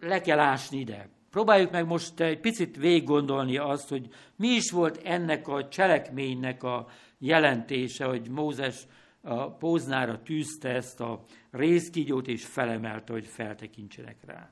le 0.00 0.20
kell 0.20 0.38
ásni 0.38 0.78
ide. 0.78 1.08
Próbáljuk 1.32 1.70
meg 1.70 1.86
most 1.86 2.20
egy 2.20 2.40
picit 2.40 2.76
végig 2.76 3.04
gondolni 3.04 3.56
azt, 3.56 3.88
hogy 3.88 4.08
mi 4.36 4.48
is 4.48 4.70
volt 4.70 5.00
ennek 5.04 5.48
a 5.48 5.68
cselekménynek 5.68 6.62
a 6.62 6.88
jelentése, 7.18 8.04
hogy 8.04 8.28
Mózes 8.28 8.86
a 9.20 9.50
póznára 9.50 10.22
tűzte 10.22 10.68
ezt 10.68 11.00
a 11.00 11.24
részkígyót, 11.50 12.26
és 12.26 12.44
felemelte, 12.44 13.12
hogy 13.12 13.26
feltekintsenek 13.26 14.16
rá. 14.26 14.50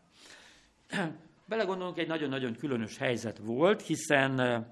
Belegondolunk, 1.49 1.99
egy 1.99 2.09
nagyon-nagyon 2.09 2.55
különös 2.55 2.99
helyzet 2.99 3.39
volt, 3.39 3.83
hiszen 3.83 4.67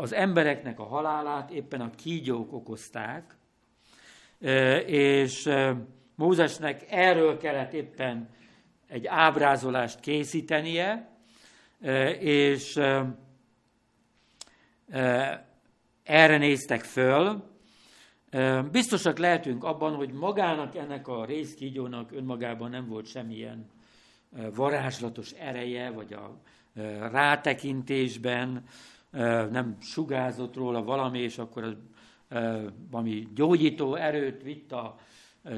az 0.00 0.12
embereknek 0.12 0.80
a 0.80 0.84
halálát 0.84 1.50
éppen 1.50 1.80
a 1.80 1.90
kígyók 1.90 2.52
okozták, 2.52 3.36
és 4.86 5.48
Mózesnek 6.14 6.84
erről 6.88 7.36
kellett 7.36 7.72
éppen 7.72 8.28
egy 8.92 9.06
ábrázolást 9.06 10.00
készítenie, 10.00 11.10
és 12.20 12.76
erre 16.02 16.38
néztek 16.38 16.80
föl. 16.80 17.50
Biztosak 18.70 19.18
lehetünk 19.18 19.64
abban, 19.64 19.94
hogy 19.94 20.12
magának 20.12 20.76
ennek 20.76 21.08
a 21.08 21.24
részkígyónak 21.24 22.12
önmagában 22.12 22.70
nem 22.70 22.88
volt 22.88 23.06
semmilyen 23.06 23.70
varázslatos 24.54 25.30
ereje, 25.30 25.90
vagy 25.90 26.12
a 26.12 26.40
rátekintésben 27.10 28.64
nem 29.50 29.76
sugázott 29.80 30.54
róla 30.54 30.82
valami, 30.82 31.18
és 31.18 31.38
akkor 31.38 31.62
az, 31.62 31.76
valami 32.90 33.28
gyógyító 33.34 33.94
erőt 33.94 34.42
vitt 34.42 34.72
a 34.72 34.96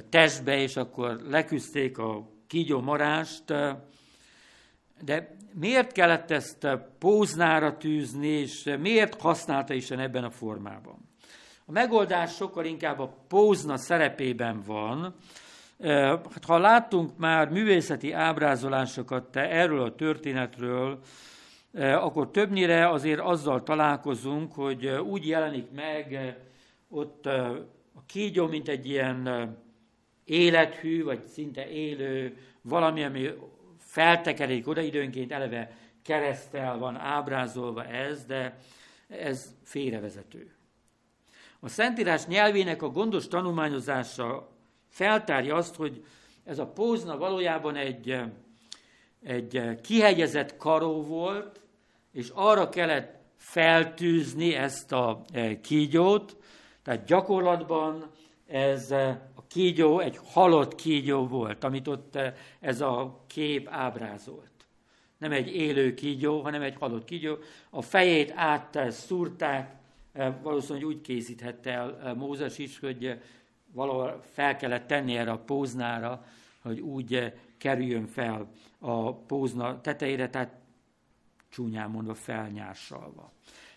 testbe, 0.09 0.59
és 0.59 0.77
akkor 0.77 1.21
leküzdték 1.29 1.99
a 1.99 2.33
kígyó 2.55 2.81
marást, 2.81 3.45
de 5.05 5.37
miért 5.55 5.93
kellett 5.93 6.31
ezt 6.31 6.69
póznára 6.99 7.77
tűzni, 7.77 8.27
és 8.27 8.77
miért 8.81 9.21
használta 9.21 9.75
Isten 9.75 9.99
ebben 9.99 10.25
a 10.25 10.31
formában? 10.31 11.09
A 11.67 11.73
megoldás 11.73 12.35
sokkal 12.35 12.65
inkább 12.65 12.99
a 12.99 13.17
pózna 13.29 13.77
szerepében 13.77 14.63
van. 14.67 15.15
Hát, 15.81 16.45
ha 16.47 16.59
láttunk 16.59 17.17
már 17.17 17.49
művészeti 17.49 18.13
ábrázolásokat 18.13 19.31
te 19.31 19.51
erről 19.51 19.83
a 19.83 19.95
történetről, 19.95 20.99
akkor 21.79 22.31
többnyire 22.31 22.89
azért 22.89 23.21
azzal 23.21 23.63
találkozunk, 23.63 24.53
hogy 24.53 24.87
úgy 24.87 25.27
jelenik 25.27 25.71
meg 25.71 26.37
ott 26.89 27.27
a 27.27 27.65
kígyó, 28.07 28.47
mint 28.47 28.69
egy 28.69 28.87
ilyen 28.87 29.29
élethű, 30.25 31.05
vagy 31.05 31.25
szinte 31.27 31.71
élő 31.71 32.37
valami, 32.63 33.05
ami 33.05 33.31
feltekerik 33.79 34.69
oda 34.69 34.81
időnként, 34.81 35.33
eleve 35.33 35.77
keresztel 36.03 36.79
van 36.79 36.97
ábrázolva 36.97 37.85
ez, 37.85 38.25
de 38.25 38.59
ez 39.09 39.55
félrevezető. 39.63 40.55
A 41.61 41.69
Szentírás 41.69 42.27
nyelvének 42.27 42.83
a 42.83 42.89
gondos 42.89 43.29
tanulmányozása 43.29 44.53
feltárja 44.89 45.55
azt, 45.55 45.75
hogy 45.75 46.05
ez 46.45 46.59
a 46.59 46.67
pózna 46.67 47.17
valójában 47.17 47.77
egy, 47.77 48.21
egy 49.23 49.81
kihegyezett 49.83 50.57
karó 50.57 51.03
volt, 51.03 51.61
és 52.13 52.31
arra 52.35 52.69
kellett 52.69 53.23
feltűzni 53.37 54.55
ezt 54.55 54.93
a 54.93 55.23
kígyót, 55.63 56.37
tehát 56.83 57.05
gyakorlatban 57.05 58.11
ez 58.47 58.91
a 59.34 59.34
kígyó 59.55 59.99
egy 59.99 60.19
halott 60.25 60.75
kígyó 60.75 61.27
volt, 61.27 61.65
amit 61.65 61.89
ott 61.89 62.19
ez 62.61 62.81
a 62.81 63.25
kép 63.27 63.69
ábrázolt. 63.71 64.51
Nem 65.19 65.33
egy 65.33 65.55
élő 65.55 65.95
kígyó, 65.95 66.41
hanem 66.41 66.63
egy 66.63 66.77
halott 66.79 67.05
kígyó. 67.05 67.37
A 67.71 67.83
fejét 67.83 68.33
átszúrták, 68.35 69.75
valószínűleg 70.43 70.87
úgy 70.87 71.01
készíthette 71.01 71.71
el 71.71 72.15
Mózes 72.15 72.59
is, 72.59 72.79
hogy 72.79 73.21
valahol 73.73 74.23
fel 74.33 74.57
kellett 74.57 74.87
tenni 74.87 75.17
erre 75.17 75.31
a 75.31 75.39
póznára, 75.39 76.25
hogy 76.63 76.81
úgy 76.81 77.33
kerüljön 77.59 78.07
fel 78.07 78.51
a 78.79 79.15
pózna 79.15 79.81
tetejére, 79.81 80.31
tehát 80.31 80.55
csúnyán 81.49 81.91
mondva 81.91 82.15
felnyársalva. 82.15 83.33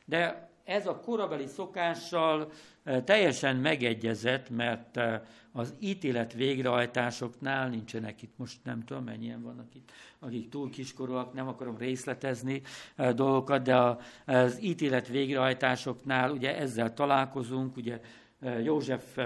De 0.06 0.50
ez 0.68 0.88
a 0.88 1.00
korabeli 1.00 1.46
szokással 1.46 2.52
teljesen 3.04 3.56
megegyezett, 3.56 4.50
mert 4.50 5.00
az 5.52 5.74
ítélet 5.80 6.34
végrehajtásoknál 6.34 7.70
nincsenek 7.70 8.22
itt, 8.22 8.34
most 8.36 8.58
nem 8.64 8.84
tudom 8.84 9.04
mennyien 9.04 9.42
vannak 9.42 9.76
itt, 9.76 9.92
akik 10.20 10.50
túl 10.50 10.70
kiskorúak, 10.70 11.34
nem 11.34 11.48
akarom 11.48 11.78
részletezni 11.78 12.62
dolgokat, 13.16 13.62
de 13.62 13.98
az 14.26 14.64
ítélet 14.64 15.08
végrehajtásoknál 15.08 16.32
ugye 16.32 16.58
ezzel 16.58 16.94
találkozunk, 16.94 17.78
ugye 17.78 18.00
József 18.64 19.18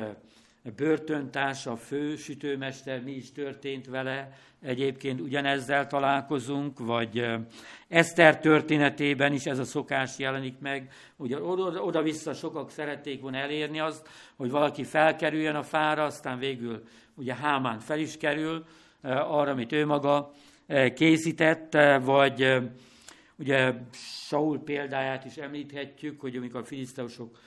börtöntársa, 0.76 1.76
fő 1.76 2.16
sütőmester, 2.16 3.04
mi 3.04 3.12
is 3.12 3.32
történt 3.32 3.88
vele, 3.88 4.38
egyébként 4.62 5.22
ugyanezzel 5.22 5.88
találkozunk, 5.88 6.80
vagy 6.80 7.26
Eszter 7.88 8.40
történetében 8.40 9.34
is 9.34 9.46
ez 9.46 9.60
a 9.60 9.64
szokás 9.64 10.20
jelenik 10.20 10.60
meg, 10.60 10.92
ugye 11.16 11.42
oda-vissza 11.82 12.34
sokak 12.34 12.70
szerették 12.70 13.22
volna 13.22 13.38
elérni 13.38 13.80
azt, 13.80 14.10
hogy 14.36 14.50
valaki 14.50 14.84
felkerüljön 14.84 15.56
a 15.56 15.64
fára, 15.64 16.04
aztán 16.04 16.40
végül 16.40 16.84
ugye 17.16 17.36
Hámán 17.36 17.80
fel 17.80 18.00
is 18.00 18.18
kerül 18.18 18.66
arra, 19.02 19.52
amit 19.52 19.72
ő 19.72 19.86
maga 19.86 20.32
készített, 20.96 21.78
vagy 22.02 22.62
ugye 23.36 23.74
Saul 24.28 24.60
példáját 24.60 25.26
is 25.26 25.36
említhetjük, 25.36 26.22
hogy 26.22 26.36
amikor 26.36 26.60
a 26.60 26.66
filiszteusok 26.66 27.40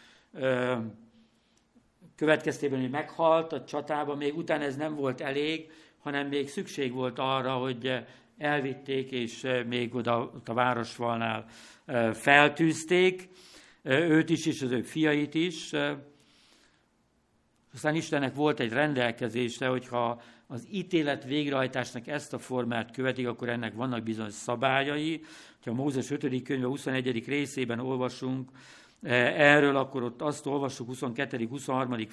következtében, 2.16 2.80
hogy 2.80 2.90
meghalt 2.90 3.52
a 3.52 3.64
csatában, 3.64 4.16
még 4.16 4.36
utána 4.36 4.64
ez 4.64 4.76
nem 4.76 4.94
volt 4.94 5.20
elég, 5.20 5.70
hanem 5.98 6.28
még 6.28 6.48
szükség 6.48 6.92
volt 6.92 7.18
arra, 7.18 7.52
hogy 7.52 8.04
elvitték, 8.38 9.10
és 9.10 9.46
még 9.66 9.94
oda 9.94 10.18
ott 10.18 10.48
a 10.48 10.54
városfalnál 10.54 11.46
feltűzték, 12.12 13.28
őt 13.82 14.30
is, 14.30 14.46
és 14.46 14.62
az 14.62 14.70
ő 14.70 14.82
fiait 14.82 15.34
is. 15.34 15.72
Aztán 17.74 17.94
Istennek 17.94 18.34
volt 18.34 18.60
egy 18.60 18.72
rendelkezése, 18.72 19.66
hogyha 19.66 20.22
az 20.46 20.66
ítélet 20.70 21.24
végrehajtásnak 21.24 22.06
ezt 22.06 22.32
a 22.32 22.38
formát 22.38 22.90
követik, 22.90 23.28
akkor 23.28 23.48
ennek 23.48 23.74
vannak 23.74 24.02
bizonyos 24.02 24.32
szabályai. 24.32 25.20
Ha 25.64 25.72
Mózes 25.72 26.10
5. 26.10 26.42
könyve 26.42 26.66
21. 26.66 27.26
részében 27.26 27.78
olvasunk, 27.78 28.50
erről, 29.04 29.76
akkor 29.76 30.02
ott 30.02 30.22
azt 30.22 30.46
olvassuk 30.46 30.88
22.-23. 30.92 32.08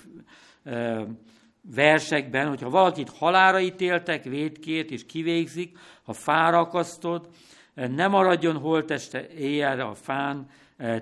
versekben, 1.61 2.47
hogyha 2.47 2.69
valakit 2.69 3.09
halára 3.09 3.59
ítéltek 3.59 4.23
védkét 4.23 4.91
és 4.91 5.05
kivégzik, 5.05 5.77
ha 6.03 6.13
fára 6.13 6.59
akasztod, 6.59 7.29
ne 7.73 8.07
maradjon 8.07 8.57
holteste 8.57 9.27
éjjelre 9.27 9.83
a 9.83 9.93
fán, 9.93 10.47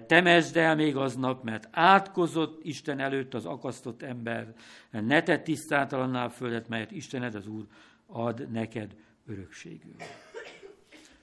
temesd 0.08 0.58
el 0.58 0.75
még 0.75 0.95
aznap, 0.95 1.43
mert 1.43 1.67
átkozott 1.71 2.60
Isten 2.63 2.99
előtt 2.99 3.34
az 3.34 3.45
akasztott 3.45 4.02
ember, 4.02 4.54
ne 4.91 5.23
tett 5.23 5.43
tisztátalannál 5.43 6.30
földet, 6.30 6.67
mert 6.67 6.91
Istened 6.91 7.36
az 7.36 7.47
Úr 7.47 7.65
ad 8.08 8.52
neked 8.52 8.95
örökségül. 9.28 9.95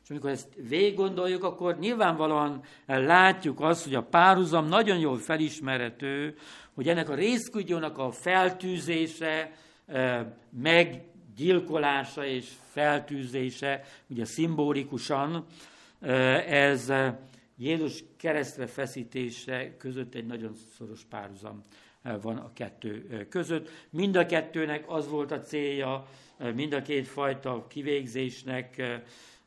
És 0.07 0.13
amikor 0.13 0.31
ezt 0.31 0.49
végig 0.69 0.95
gondoljuk, 0.95 1.45
akkor 1.45 1.79
nyilvánvalóan 1.79 2.63
látjuk 2.87 3.61
azt, 3.61 3.85
hogy 3.85 3.95
a 3.95 4.03
párhuzam 4.03 4.67
nagyon 4.67 4.99
jól 4.99 5.19
felismerhető, 5.19 6.37
hogy 6.75 6.89
ennek 6.89 7.09
a 7.09 7.15
részkügyónak 7.15 7.99
a 7.99 8.11
feltűzése, 8.11 9.53
eh, 9.87 10.27
meggyilkolása 10.51 12.25
és 12.25 12.53
feltűzése, 12.71 13.85
ugye 14.07 14.25
szimbolikusan, 14.25 15.45
eh, 16.01 16.53
ez 16.53 16.93
Jézus 17.57 18.05
keresztre 18.17 18.67
feszítése 18.67 19.77
között 19.77 20.15
egy 20.15 20.27
nagyon 20.27 20.53
szoros 20.77 21.05
párhuzam 21.11 21.65
van 22.23 22.37
a 22.37 22.53
kettő 22.53 23.27
között. 23.31 23.69
Mind 23.91 24.17
a 24.17 24.27
kettőnek 24.27 24.85
az 24.89 25.09
volt 25.09 25.33
a 25.33 25.41
célja, 25.41 26.07
mind 26.55 26.73
a 26.73 26.83
két 26.83 27.07
fajta 27.07 27.67
kivégzésnek, 27.69 28.83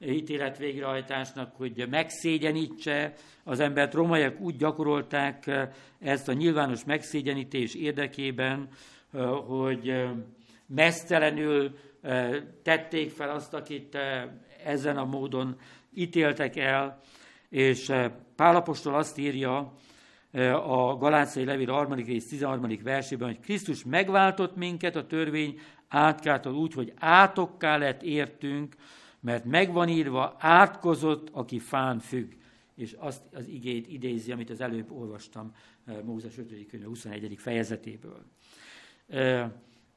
ítéletvégrehajtásnak, 0.05 1.55
hogy 1.55 1.87
megszégyenítse 1.89 3.13
az 3.43 3.59
embert. 3.59 3.93
Romaiak 3.93 4.39
úgy 4.39 4.55
gyakorolták 4.55 5.51
ezt 5.99 6.27
a 6.27 6.33
nyilvános 6.33 6.83
megszégyenítés 6.85 7.75
érdekében, 7.75 8.67
hogy 9.47 10.07
mesztelenül 10.65 11.77
tették 12.63 13.11
fel 13.11 13.29
azt, 13.29 13.53
akit 13.53 13.97
ezen 14.65 14.97
a 14.97 15.05
módon 15.05 15.59
ítéltek 15.93 16.55
el, 16.55 16.99
és 17.49 17.91
Pálapostól 18.35 18.95
azt 18.95 19.17
írja 19.17 19.73
a 20.65 20.97
Galáciai 20.97 21.45
Levél 21.45 21.73
3. 21.73 21.93
rész 21.93 22.27
13. 22.27 22.79
versében, 22.83 23.27
hogy 23.27 23.39
Krisztus 23.39 23.83
megváltott 23.83 24.55
minket 24.55 24.95
a 24.95 25.07
törvény 25.07 25.59
átkától 25.87 26.53
úgy, 26.53 26.73
hogy 26.73 26.93
átokká 26.99 27.77
lett 27.77 28.03
értünk, 28.03 28.75
mert 29.19 29.45
megvan 29.45 29.89
írva, 29.89 30.35
átkozott, 30.39 31.29
aki 31.31 31.59
fán 31.59 31.99
függ. 31.99 32.31
És 32.75 32.95
azt 32.97 33.21
az 33.33 33.47
igét 33.47 33.87
idézi, 33.87 34.31
amit 34.31 34.49
az 34.49 34.61
előbb 34.61 34.91
olvastam 34.91 35.55
Mózes 36.03 36.37
5. 36.37 36.65
könyve 36.67 36.87
21. 36.87 37.35
fejezetéből. 37.37 38.25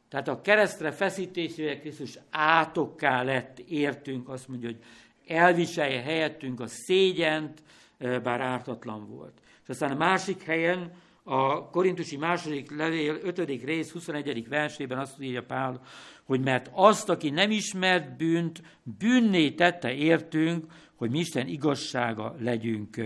Tehát 0.09 0.29
a 0.29 0.41
keresztre 0.41 0.91
feszítésével 0.91 1.81
Krisztus 1.81 2.19
átokká 2.31 3.23
lett, 3.23 3.59
értünk, 3.59 4.29
azt 4.29 4.49
mondja, 4.49 4.69
hogy 4.69 4.83
elviselje 5.27 6.01
helyettünk 6.01 6.61
a 6.61 6.67
szégyent, 6.67 7.63
bár 7.99 8.41
ártatlan 8.41 9.09
volt. 9.09 9.41
És 9.63 9.69
aztán 9.69 9.91
a 9.91 9.97
másik 9.97 10.43
helyen, 10.43 10.93
a 11.25 11.71
korintusi 11.71 12.17
második 12.17 12.77
levél 12.77 13.19
5. 13.23 13.39
rész 13.65 13.93
21. 13.93 14.49
versében 14.49 14.99
azt 14.99 15.23
írja 15.23 15.43
Pál, 15.43 15.81
hogy 16.25 16.41
mert 16.41 16.71
azt, 16.73 17.09
aki 17.09 17.31
nem 17.31 17.51
ismert 17.51 18.17
bűnt, 18.17 18.63
bűnné 18.99 19.51
tette 19.51 19.95
értünk, 19.95 20.65
hogy 20.95 21.11
mi 21.11 21.19
Isten 21.19 21.47
igazsága 21.47 22.37
legyünk 22.39 22.97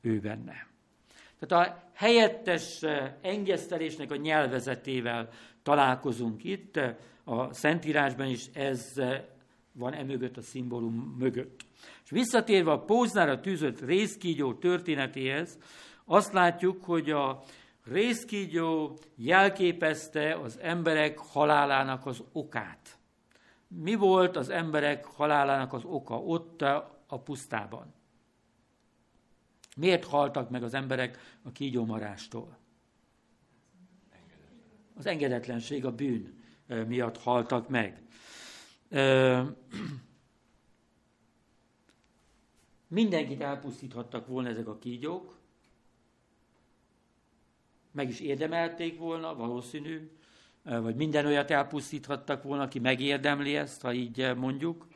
ő 0.00 0.20
benne. 0.20 0.66
Tehát 1.38 1.68
a 1.68 1.90
helyettes 1.94 2.80
engesztelésnek 3.20 4.10
a 4.10 4.16
nyelvezetével 4.16 5.28
találkozunk 5.62 6.44
itt, 6.44 6.80
a 7.24 7.54
Szentírásban 7.54 8.26
is 8.26 8.46
ez 8.52 8.92
van 9.72 9.92
emögött 9.92 10.36
a 10.36 10.42
szimbólum 10.42 11.16
mögött. 11.18 11.60
És 12.04 12.10
visszatérve 12.10 12.70
a 12.70 12.84
Póznára 12.84 13.40
tűzött 13.40 13.80
részkígyó 13.80 14.54
történetéhez, 14.54 15.58
azt 16.12 16.32
látjuk, 16.32 16.84
hogy 16.84 17.10
a 17.10 17.42
részkígyó 17.84 18.98
jelképezte 19.14 20.34
az 20.34 20.58
emberek 20.58 21.18
halálának 21.18 22.06
az 22.06 22.22
okát. 22.32 22.98
Mi 23.68 23.94
volt 23.94 24.36
az 24.36 24.48
emberek 24.48 25.04
halálának 25.04 25.72
az 25.72 25.84
oka 25.84 26.22
ott 26.22 26.62
a 27.06 27.20
pusztában? 27.24 27.94
Miért 29.76 30.04
haltak 30.04 30.50
meg 30.50 30.62
az 30.62 30.74
emberek 30.74 31.18
a 31.42 31.52
kígyómarástól? 31.52 32.58
Az 34.94 35.06
engedetlenség, 35.06 35.84
a 35.84 35.94
bűn 35.94 36.42
miatt 36.86 37.18
haltak 37.18 37.68
meg. 37.68 38.02
Mindenkit 42.88 43.40
elpusztíthattak 43.40 44.26
volna 44.26 44.48
ezek 44.48 44.66
a 44.68 44.78
kígyók, 44.78 45.41
meg 47.92 48.08
is 48.08 48.20
érdemelték 48.20 48.98
volna, 48.98 49.34
valószínű, 49.34 50.10
vagy 50.64 50.94
minden 50.94 51.26
olyat 51.26 51.50
elpusztíthattak 51.50 52.42
volna, 52.42 52.62
aki 52.62 52.78
megérdemli 52.78 53.56
ezt, 53.56 53.82
ha 53.82 53.92
így 53.92 54.32
mondjuk. 54.36 54.86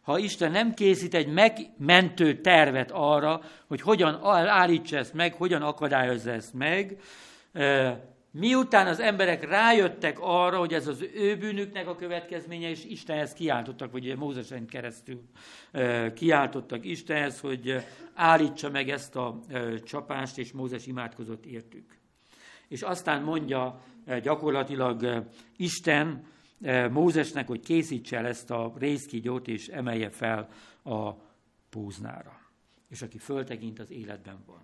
Ha 0.00 0.18
Isten 0.18 0.50
nem 0.50 0.74
készít 0.74 1.14
egy 1.14 1.32
megmentő 1.32 2.40
tervet 2.40 2.90
arra, 2.90 3.40
hogy 3.66 3.80
hogyan 3.80 4.24
állítsa 4.48 4.96
ezt 4.96 5.14
meg, 5.14 5.34
hogyan 5.34 5.62
akadályozza 5.62 6.30
ezt 6.30 6.54
meg, 6.54 7.00
Miután 8.34 8.86
az 8.86 9.00
emberek 9.00 9.48
rájöttek 9.48 10.18
arra, 10.20 10.58
hogy 10.58 10.72
ez 10.72 10.86
az 10.86 11.04
ő 11.14 11.36
bűnüknek 11.36 11.88
a 11.88 11.94
következménye, 11.94 12.68
és 12.68 12.84
Istenhez 12.84 13.32
kiáltottak, 13.32 13.92
vagy 13.92 14.16
Mózesen 14.16 14.66
keresztül 14.66 15.22
kiáltottak 16.14 16.84
Istenhez, 16.84 17.40
hogy 17.40 17.84
állítsa 18.14 18.70
meg 18.70 18.88
ezt 18.88 19.16
a 19.16 19.40
csapást, 19.84 20.38
és 20.38 20.52
Mózes 20.52 20.86
imádkozott 20.86 21.46
értük. 21.46 22.01
És 22.72 22.82
aztán 22.82 23.22
mondja 23.22 23.82
gyakorlatilag 24.22 25.26
Isten 25.56 26.24
Mózesnek, 26.90 27.46
hogy 27.46 27.60
készítse 27.60 28.16
el 28.16 28.26
ezt 28.26 28.50
a 28.50 28.72
részkígyót, 28.78 29.48
és 29.48 29.68
emelje 29.68 30.10
fel 30.10 30.48
a 30.82 31.12
póznára. 31.70 32.40
És 32.88 33.02
aki 33.02 33.18
föltekint, 33.18 33.78
az 33.78 33.90
életben 33.90 34.42
van. 34.46 34.60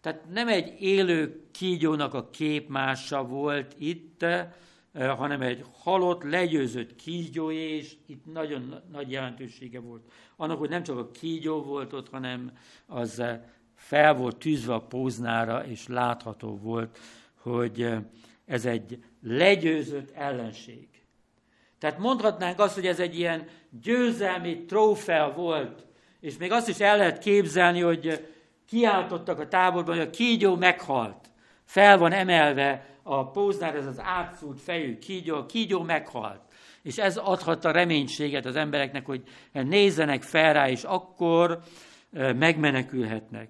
Tehát 0.00 0.24
nem 0.30 0.48
egy 0.48 0.82
élő 0.82 1.48
kígyónak 1.50 2.14
a 2.14 2.30
képmása 2.30 3.24
volt 3.24 3.74
itt, 3.78 4.22
eh, 4.22 4.48
hanem 4.92 5.40
egy 5.40 5.64
halott, 5.72 6.22
legyőzött 6.22 6.94
kígyó, 6.94 7.50
és 7.50 7.96
itt 8.06 8.32
nagyon 8.32 8.74
nagy 8.92 9.10
jelentősége 9.10 9.80
volt. 9.80 10.12
Annak, 10.36 10.58
hogy 10.58 10.68
nem 10.68 10.82
csak 10.82 10.98
a 10.98 11.10
kígyó 11.10 11.62
volt 11.62 11.92
ott, 11.92 12.08
hanem 12.08 12.52
az 12.86 13.18
eh, 13.18 13.40
fel 13.74 14.14
volt 14.14 14.36
tűzve 14.36 14.74
a 14.74 14.86
póznára, 14.86 15.66
és 15.66 15.86
látható 15.86 16.56
volt, 16.56 16.98
hogy 17.42 17.82
eh, 17.82 17.98
ez 18.46 18.64
egy 18.64 18.98
legyőzött 19.22 20.10
ellenség. 20.10 20.88
Tehát 21.78 21.98
mondhatnánk 21.98 22.60
azt, 22.60 22.74
hogy 22.74 22.86
ez 22.86 23.00
egy 23.00 23.18
ilyen 23.18 23.46
győzelmi 23.82 24.64
trófea 24.64 25.32
volt, 25.32 25.86
és 26.20 26.36
még 26.36 26.52
azt 26.52 26.68
is 26.68 26.78
el 26.78 26.96
lehet 26.96 27.18
képzelni, 27.18 27.80
hogy 27.80 28.28
kiáltottak 28.66 29.38
a 29.38 29.48
táborban, 29.48 29.96
hogy 29.96 30.06
a 30.06 30.10
kígyó 30.10 30.56
meghalt. 30.56 31.30
Fel 31.64 31.98
van 31.98 32.12
emelve 32.12 32.86
a 33.02 33.30
póznál 33.30 33.76
ez 33.76 33.86
az 33.86 34.00
átszúrt 34.00 34.60
fejű 34.60 34.98
kígyó, 34.98 35.36
a 35.36 35.46
kígyó 35.46 35.82
meghalt. 35.82 36.40
És 36.82 36.98
ez 36.98 37.16
adhatta 37.16 37.70
reménységet 37.70 38.46
az 38.46 38.56
embereknek, 38.56 39.06
hogy 39.06 39.22
nézzenek 39.52 40.22
fel 40.22 40.52
rá, 40.52 40.68
és 40.68 40.82
akkor 40.82 41.60
megmenekülhetnek. 42.36 43.48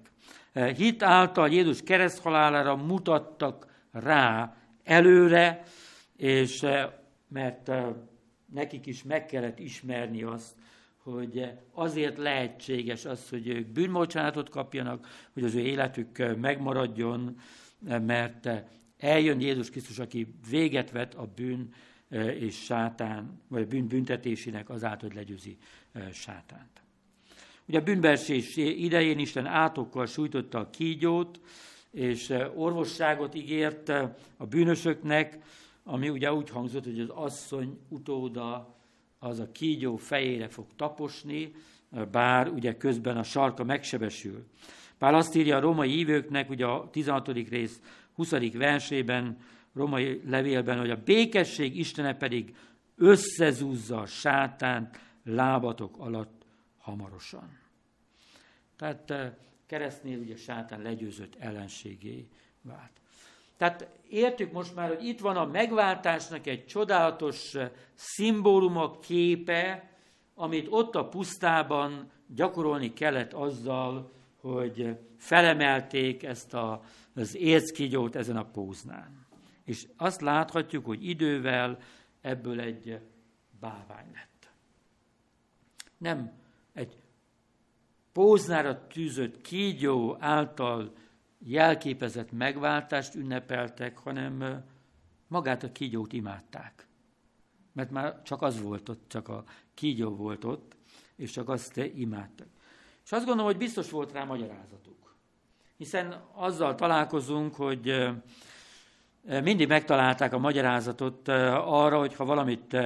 Hit 0.75 1.03
által 1.03 1.49
Jézus 1.49 1.81
kereszthalálára 1.83 2.75
mutattak 2.75 3.70
rá 3.91 4.57
előre, 4.83 5.63
és 6.15 6.65
mert 7.27 7.71
nekik 8.45 8.85
is 8.85 9.03
meg 9.03 9.25
kellett 9.25 9.59
ismerni 9.59 10.23
azt, 10.23 10.55
hogy 10.97 11.49
azért 11.71 12.17
lehetséges 12.17 13.05
az, 13.05 13.29
hogy 13.29 13.47
ők 13.47 13.67
bűnbocsánatot 13.67 14.49
kapjanak, 14.49 15.07
hogy 15.33 15.43
az 15.43 15.55
ő 15.55 15.59
életük 15.59 16.37
megmaradjon, 16.41 17.39
mert 17.87 18.49
eljön 18.97 19.41
Jézus 19.41 19.69
Krisztus, 19.69 19.99
aki 19.99 20.35
véget 20.49 20.91
vet 20.91 21.15
a 21.15 21.31
bűn 21.35 21.73
és 22.39 22.63
sátán, 22.63 23.41
vagy 23.47 23.61
a 23.61 23.65
bűn 23.67 23.87
büntetésének 23.87 24.69
azáltal, 24.69 25.07
hogy 25.07 25.17
legyőzi 25.17 25.57
sátánt. 26.13 26.81
Ugye 27.65 27.79
a 27.79 27.83
bűnbersés 27.83 28.55
idején 28.57 29.19
Isten 29.19 29.45
átokkal 29.45 30.05
sújtotta 30.05 30.59
a 30.59 30.69
kígyót, 30.69 31.39
és 31.91 32.33
orvosságot 32.55 33.35
ígért 33.35 33.89
a 34.37 34.45
bűnösöknek, 34.49 35.39
ami 35.83 36.09
ugye 36.09 36.33
úgy 36.33 36.49
hangzott, 36.49 36.83
hogy 36.83 36.99
az 36.99 37.09
asszony 37.09 37.79
utóda 37.87 38.75
az 39.19 39.39
a 39.39 39.51
kígyó 39.51 39.95
fejére 39.95 40.47
fog 40.47 40.65
taposni, 40.75 41.51
bár 42.11 42.47
ugye 42.47 42.77
közben 42.77 43.17
a 43.17 43.23
sarka 43.23 43.63
megsebesül. 43.63 44.47
Pál 44.97 45.15
azt 45.15 45.35
írja 45.35 45.55
a 45.55 45.59
római 45.59 45.97
ívőknek, 45.97 46.49
ugye 46.49 46.65
a 46.65 46.89
16. 46.89 47.27
rész 47.27 47.81
20. 48.13 48.31
versében, 48.53 49.37
római 49.73 50.21
levélben, 50.25 50.79
hogy 50.79 50.89
a 50.89 51.03
békesség 51.03 51.77
Istene 51.77 52.15
pedig 52.15 52.55
összezúzza 52.95 53.99
a 53.99 54.05
sátánt 54.05 54.99
lábatok 55.23 55.97
alatt 55.97 56.45
hamarosan. 56.77 57.59
Tehát 58.77 59.11
eh, 59.11 59.31
keresztnél 59.71 60.19
ugye 60.19 60.35
sátán 60.35 60.81
legyőzött 60.81 61.35
ellenségé 61.39 62.27
vált. 62.61 62.91
Tehát 63.57 63.89
értük 64.09 64.51
most 64.51 64.75
már, 64.75 64.87
hogy 64.87 65.05
itt 65.05 65.19
van 65.19 65.37
a 65.37 65.45
megváltásnak 65.45 66.47
egy 66.47 66.65
csodálatos 66.65 67.55
eh, 67.55 67.71
szimbóluma, 67.93 68.99
képe, 68.99 69.89
amit 70.33 70.67
ott 70.69 70.95
a 70.95 71.07
pusztában 71.07 72.11
gyakorolni 72.27 72.93
kellett 72.93 73.33
azzal, 73.33 74.11
hogy 74.41 74.97
felemelték 75.17 76.23
ezt 76.23 76.53
a, 76.53 76.83
az 77.15 77.35
érckígyót 77.35 78.15
ezen 78.15 78.37
a 78.37 78.45
póznán. 78.51 79.25
És 79.63 79.87
azt 79.97 80.21
láthatjuk, 80.21 80.85
hogy 80.85 81.05
idővel 81.07 81.77
ebből 82.21 82.59
egy 82.59 82.99
bávány 83.59 84.11
lett. 84.13 84.51
Nem 85.97 86.40
póznára 88.11 88.87
tűzött 88.87 89.41
kígyó 89.41 90.17
által 90.19 90.93
jelképezett 91.39 92.31
megváltást 92.31 93.15
ünnepeltek, 93.15 93.97
hanem 93.97 94.63
magát 95.27 95.63
a 95.63 95.71
kígyót 95.71 96.13
imádták. 96.13 96.87
Mert 97.73 97.91
már 97.91 98.21
csak 98.21 98.41
az 98.41 98.61
volt 98.61 98.89
ott, 98.89 99.03
csak 99.07 99.27
a 99.27 99.43
kígyó 99.73 100.15
volt 100.15 100.43
ott, 100.43 100.75
és 101.15 101.31
csak 101.31 101.49
azt 101.49 101.77
imádtak. 101.77 102.47
És 103.05 103.11
azt 103.11 103.25
gondolom, 103.25 103.51
hogy 103.51 103.59
biztos 103.59 103.89
volt 103.89 104.11
rá 104.11 104.23
magyarázatuk. 104.23 105.15
Hiszen 105.77 106.23
azzal 106.33 106.75
találkozunk, 106.75 107.55
hogy 107.55 108.09
mindig 109.43 109.67
megtalálták 109.67 110.33
a 110.33 110.37
magyarázatot 110.37 111.27
arra, 111.27 111.99
hogy 111.99 112.15
ha 112.15 112.25
valamit 112.25 112.77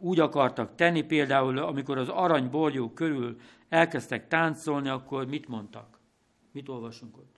úgy 0.00 0.20
akartak 0.20 0.74
tenni, 0.74 1.02
például 1.02 1.58
amikor 1.58 1.98
az 1.98 2.08
aranyborjú 2.08 2.92
körül 2.92 3.36
elkezdtek 3.68 4.28
táncolni, 4.28 4.88
akkor 4.88 5.26
mit 5.26 5.48
mondtak? 5.48 5.98
Mit 6.52 6.68
olvasunk 6.68 7.16
ott? 7.16 7.36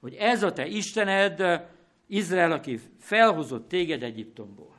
Hogy 0.00 0.14
ez 0.14 0.42
a 0.42 0.52
te 0.52 0.66
Istened, 0.66 1.68
Izrael, 2.06 2.52
aki 2.52 2.80
felhozott 2.98 3.68
téged 3.68 4.02
Egyiptomból. 4.02 4.76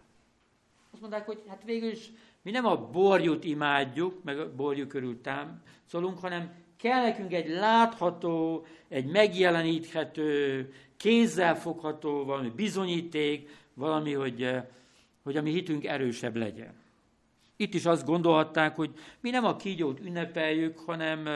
Azt 0.91 1.01
mondták, 1.01 1.25
hogy 1.25 1.43
hát 1.47 1.63
végül 1.63 1.89
is 1.89 2.12
mi 2.41 2.51
nem 2.51 2.65
a 2.65 2.89
borjút 2.89 3.43
imádjuk, 3.43 4.23
meg 4.23 4.39
a 4.39 4.56
borjú 4.56 4.88
körül 4.88 5.21
táncolunk, 5.21 6.19
hanem 6.19 6.51
kell 6.77 7.01
nekünk 7.01 7.34
egy 7.34 7.49
látható, 7.49 8.65
egy 8.88 9.06
megjeleníthető, 9.06 10.73
kézzelfogható, 10.97 12.25
valami 12.25 12.49
bizonyíték, 12.49 13.49
valami, 13.73 14.13
hogy, 14.13 14.49
hogy 15.23 15.38
a 15.38 15.41
mi 15.41 15.51
hitünk 15.51 15.86
erősebb 15.86 16.36
legyen. 16.36 16.82
Itt 17.63 17.73
is 17.73 17.86
azt 17.86 18.06
gondolhatták, 18.06 18.76
hogy 18.76 18.93
mi 19.19 19.30
nem 19.30 19.45
a 19.45 19.56
kígyót 19.56 19.99
ünnepeljük, 19.99 20.80
hanem 20.80 21.28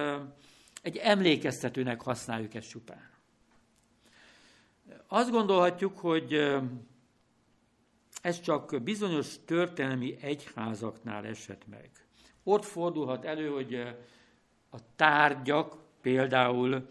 egy 0.81 0.97
emlékeztetőnek 0.97 2.01
használjuk 2.01 2.53
ezt 2.53 2.69
csupán. 2.69 3.09
Azt 5.07 5.31
gondolhatjuk, 5.31 5.97
hogy 5.97 6.55
ez 8.21 8.41
csak 8.41 8.83
bizonyos 8.83 9.35
történelmi 9.45 10.17
egyházaknál 10.21 11.25
esett 11.25 11.67
meg. 11.67 11.89
Ott 12.43 12.65
fordulhat 12.65 13.25
elő, 13.25 13.49
hogy 13.49 13.73
a 14.69 14.77
tárgyak 14.95 15.77
például 16.01 16.89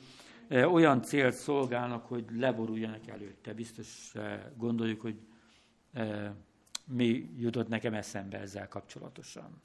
olyan 0.50 1.02
célt 1.02 1.34
szolgálnak, 1.34 2.06
hogy 2.06 2.24
leboruljanak 2.36 3.08
előtte. 3.08 3.54
Biztos 3.54 4.12
gondoljuk, 4.56 5.00
hogy 5.00 5.18
mi 6.86 7.30
jutott 7.38 7.68
nekem 7.68 7.94
eszembe 7.94 8.38
ezzel 8.38 8.68
kapcsolatosan. 8.68 9.62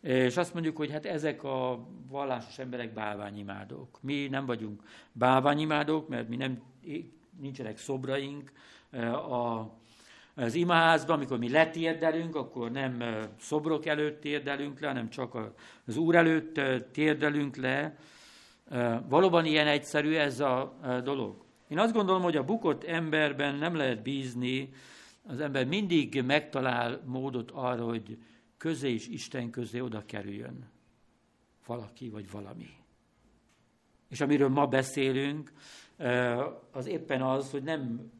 És 0.00 0.36
azt 0.36 0.54
mondjuk, 0.54 0.76
hogy 0.76 0.90
hát 0.90 1.06
ezek 1.06 1.44
a 1.44 1.86
vallásos 2.08 2.58
emberek 2.58 2.92
bálványimádók. 2.92 3.98
Mi 4.02 4.26
nem 4.26 4.46
vagyunk 4.46 4.82
bálványimádók, 5.12 6.08
mert 6.08 6.28
mi 6.28 6.36
nem, 6.36 6.62
nincsenek 7.40 7.78
szobraink. 7.78 8.52
A, 9.30 9.70
az 10.34 10.54
imaházban, 10.54 11.16
amikor 11.16 11.38
mi 11.38 11.50
letérdelünk, 11.50 12.36
akkor 12.36 12.70
nem 12.70 13.02
szobrok 13.40 13.86
előtt 13.86 14.20
térdelünk 14.20 14.80
le, 14.80 14.86
hanem 14.86 15.10
csak 15.10 15.34
az 15.86 15.96
Úr 15.96 16.14
előtt 16.14 16.60
térdelünk 16.92 17.56
le. 17.56 17.96
Valóban 19.08 19.44
ilyen 19.44 19.66
egyszerű 19.66 20.14
ez 20.14 20.40
a 20.40 20.78
dolog. 21.04 21.44
Én 21.68 21.78
azt 21.78 21.92
gondolom, 21.92 22.22
hogy 22.22 22.36
a 22.36 22.44
bukott 22.44 22.84
emberben 22.84 23.54
nem 23.54 23.76
lehet 23.76 24.02
bízni, 24.02 24.72
az 25.26 25.40
ember 25.40 25.66
mindig 25.66 26.22
megtalál 26.22 27.02
módot 27.04 27.50
arra, 27.50 27.84
hogy 27.84 28.18
közé 28.56 28.92
és 28.92 29.08
Isten 29.08 29.50
közé 29.50 29.80
oda 29.80 30.02
kerüljön 30.06 30.70
valaki 31.66 32.08
vagy 32.08 32.30
valami. 32.30 32.68
És 34.08 34.20
amiről 34.20 34.48
ma 34.48 34.66
beszélünk, 34.66 35.52
az 36.70 36.86
éppen 36.86 37.22
az, 37.22 37.50
hogy 37.50 37.62
nem 37.62 38.12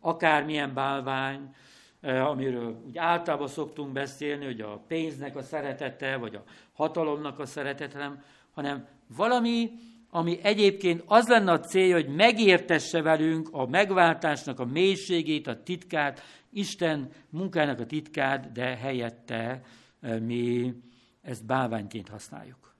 akármilyen 0.00 0.74
bálvány, 0.74 1.54
amiről 2.02 2.82
úgy 2.86 2.98
általában 2.98 3.48
szoktunk 3.48 3.92
beszélni, 3.92 4.44
hogy 4.44 4.60
a 4.60 4.78
pénznek 4.78 5.36
a 5.36 5.42
szeretete, 5.42 6.16
vagy 6.16 6.34
a 6.34 6.44
hatalomnak 6.72 7.38
a 7.38 7.46
szeretete, 7.46 8.22
hanem 8.50 8.86
valami, 9.16 9.70
ami 10.10 10.38
egyébként 10.42 11.02
az 11.06 11.28
lenne 11.28 11.52
a 11.52 11.60
célja, 11.60 11.94
hogy 11.94 12.08
megértesse 12.08 13.02
velünk 13.02 13.48
a 13.52 13.66
megváltásnak 13.66 14.60
a 14.60 14.64
mélységét, 14.64 15.46
a 15.46 15.62
titkát, 15.62 16.22
Isten 16.52 17.10
munkának 17.30 17.80
a 17.80 17.86
titkát, 17.86 18.52
de 18.52 18.76
helyette 18.76 19.62
eh, 20.00 20.20
mi 20.20 20.74
ezt 21.22 21.44
bálványként 21.44 22.08
használjuk. 22.08 22.74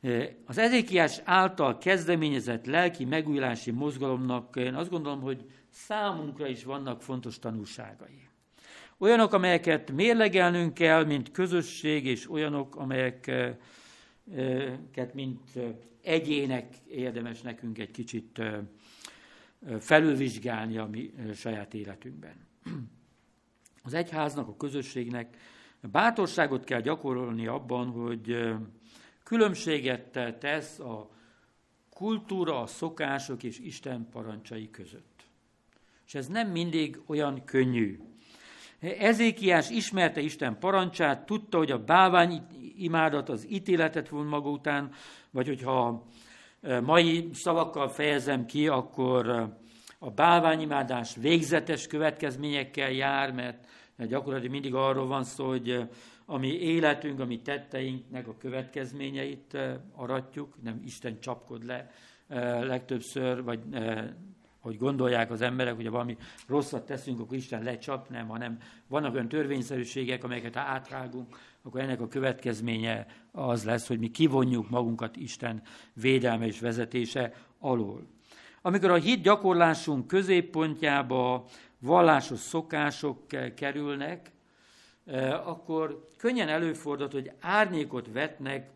Eh, 0.00 0.28
az 0.46 0.58
ezékiás 0.58 1.20
által 1.24 1.78
kezdeményezett 1.78 2.66
lelki 2.66 3.04
megújulási 3.04 3.70
mozgalomnak 3.70 4.56
én 4.56 4.74
azt 4.74 4.90
gondolom, 4.90 5.20
hogy 5.20 5.44
számunkra 5.70 6.46
is 6.46 6.64
vannak 6.64 7.02
fontos 7.02 7.38
tanulságai. 7.38 8.28
Olyanok, 8.98 9.32
amelyeket 9.32 9.90
mérlegelnünk 9.90 10.74
kell, 10.74 11.04
mint 11.04 11.30
közösség, 11.30 12.06
és 12.06 12.30
olyanok, 12.30 12.76
amelyek 12.76 13.26
eh, 13.26 13.56
mint 15.12 15.58
egyének 16.02 16.76
érdemes 16.88 17.40
nekünk 17.40 17.78
egy 17.78 17.90
kicsit 17.90 18.42
felülvizsgálni 19.78 20.78
a 20.78 20.86
mi 20.86 21.14
saját 21.34 21.74
életünkben. 21.74 22.34
Az 23.82 23.94
egyháznak, 23.94 24.48
a 24.48 24.56
közösségnek 24.56 25.36
bátorságot 25.80 26.64
kell 26.64 26.80
gyakorolni 26.80 27.46
abban, 27.46 27.90
hogy 27.90 28.54
különbséget 29.22 30.38
tesz 30.38 30.78
a 30.78 31.10
kultúra, 31.90 32.60
a 32.60 32.66
szokások 32.66 33.42
és 33.42 33.58
Isten 33.58 34.08
parancsai 34.10 34.70
között. 34.70 35.26
És 36.06 36.14
ez 36.14 36.26
nem 36.28 36.50
mindig 36.50 37.00
olyan 37.06 37.44
könnyű. 37.44 38.00
Ezékiás 38.84 39.70
ismerte 39.70 40.20
Isten 40.20 40.58
parancsát, 40.58 41.26
tudta, 41.26 41.58
hogy 41.58 41.70
a 41.70 41.84
bálvány 41.84 42.46
imádat 42.76 43.28
az 43.28 43.46
ítéletet 43.50 44.08
von 44.08 44.26
maga 44.26 44.50
után, 44.50 44.90
vagy 45.30 45.46
hogyha 45.46 46.06
e, 46.62 46.80
mai 46.80 47.28
szavakkal 47.32 47.88
fejezem 47.88 48.46
ki, 48.46 48.68
akkor 48.68 49.28
e, 49.28 49.58
a 49.98 50.10
bálványimádás 50.10 51.16
végzetes 51.16 51.86
következményekkel 51.86 52.90
jár, 52.90 53.32
mert 53.32 53.66
gyakorlatilag 53.96 54.52
mindig 54.52 54.74
arról 54.74 55.06
van 55.06 55.24
szó, 55.24 55.46
hogy 55.46 55.68
e, 55.70 55.88
a 56.26 56.38
mi 56.38 56.52
életünk, 56.52 57.20
a 57.20 57.24
mi 57.24 57.40
tetteinknek 57.40 58.28
a 58.28 58.36
következményeit 58.36 59.58
aratjuk, 59.92 60.62
nem 60.62 60.80
Isten 60.84 61.20
csapkod 61.20 61.64
le 61.64 61.90
legtöbbször, 62.62 63.42
vagy 63.42 63.60
hogy 64.64 64.78
gondolják 64.78 65.30
az 65.30 65.40
emberek, 65.40 65.74
hogy 65.74 65.90
valami 65.90 66.16
rosszat 66.46 66.86
teszünk, 66.86 67.20
akkor 67.20 67.36
Isten 67.36 67.62
lecsap, 67.62 68.08
nem, 68.08 68.28
hanem 68.28 68.58
vannak 68.86 69.14
olyan 69.14 69.28
törvényszerűségek, 69.28 70.24
amelyeket 70.24 70.54
ha 70.54 70.60
átrágunk, 70.60 71.38
akkor 71.62 71.80
ennek 71.80 72.00
a 72.00 72.08
következménye 72.08 73.06
az 73.32 73.64
lesz, 73.64 73.86
hogy 73.86 73.98
mi 73.98 74.10
kivonjuk 74.10 74.70
magunkat 74.70 75.16
Isten 75.16 75.62
védelme 75.92 76.46
és 76.46 76.60
vezetése 76.60 77.32
alól. 77.58 78.06
Amikor 78.62 78.90
a 78.90 78.94
hit 78.94 79.22
gyakorlásunk 79.22 80.06
középpontjába 80.06 81.44
vallásos 81.78 82.38
szokások 82.38 83.26
kerülnek, 83.56 84.32
eh, 85.06 85.48
akkor 85.48 86.08
könnyen 86.16 86.48
előfordul, 86.48 87.08
hogy 87.12 87.32
árnyékot 87.40 88.12
vetnek 88.12 88.70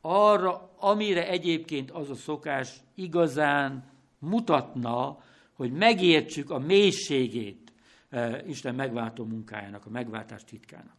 arra, 0.00 0.70
amire 0.78 1.28
egyébként 1.28 1.90
az 1.90 2.10
a 2.10 2.14
szokás 2.14 2.76
igazán 2.94 3.89
mutatna, 4.20 5.22
hogy 5.52 5.72
megértsük 5.72 6.50
a 6.50 6.58
mélységét 6.58 7.72
eh, 8.08 8.48
Isten 8.48 8.74
megváltó 8.74 9.24
munkájának, 9.24 9.86
a 9.86 9.90
megváltás 9.90 10.44
titkának. 10.44 10.96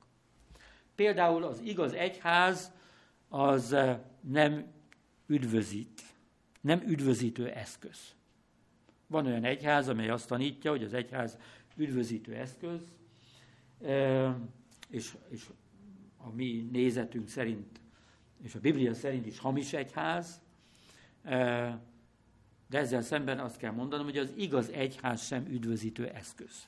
Például 0.95 1.43
az 1.43 1.61
igaz 1.63 1.93
egyház 1.93 2.71
az 3.29 3.73
eh, 3.73 3.99
nem 4.19 4.65
üdvözít, 5.27 6.01
nem 6.61 6.81
üdvözítő 6.85 7.49
eszköz. 7.49 8.15
Van 9.07 9.25
olyan 9.25 9.43
egyház, 9.43 9.87
amely 9.87 10.09
azt 10.09 10.27
tanítja, 10.27 10.71
hogy 10.71 10.83
az 10.83 10.93
egyház 10.93 11.37
üdvözítő 11.75 12.33
eszköz, 12.33 12.81
eh, 13.81 14.33
és, 14.89 15.17
és 15.29 15.49
a 16.17 16.29
mi 16.29 16.69
nézetünk 16.71 17.27
szerint, 17.27 17.79
és 18.43 18.55
a 18.55 18.59
Biblia 18.59 18.93
szerint 18.93 19.25
is 19.25 19.39
hamis 19.39 19.73
egyház, 19.73 20.41
de 22.71 22.77
ezzel 22.77 23.01
szemben 23.01 23.39
azt 23.39 23.57
kell 23.57 23.71
mondanom, 23.71 24.05
hogy 24.05 24.17
az 24.17 24.33
igaz 24.35 24.69
egyház 24.69 25.25
sem 25.25 25.45
üdvözítő 25.49 26.07
eszköz. 26.07 26.67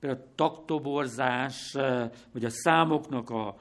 Például 0.00 0.22
a 0.22 0.32
taktoborzás, 0.34 1.72
vagy 2.32 2.44
a 2.44 2.50
számoknak 2.50 3.30
a 3.30 3.56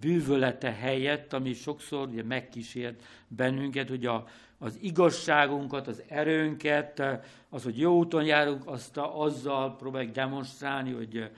bűvölete 0.00 0.72
helyett, 0.72 1.32
ami 1.32 1.52
sokszor 1.52 2.08
ugye 2.08 2.22
megkísért 2.22 3.02
bennünket, 3.28 3.88
hogy 3.88 4.06
a, 4.06 4.26
az 4.58 4.78
igazságunkat, 4.80 5.86
az 5.86 6.02
erőnket, 6.08 7.02
az, 7.48 7.62
hogy 7.62 7.78
jó 7.78 7.96
úton 7.96 8.24
járunk, 8.24 8.66
azt 8.66 8.96
a, 8.96 9.20
azzal 9.20 9.76
próbáljuk 9.76 10.12
demonstrálni, 10.12 10.92
hogy 10.92 11.30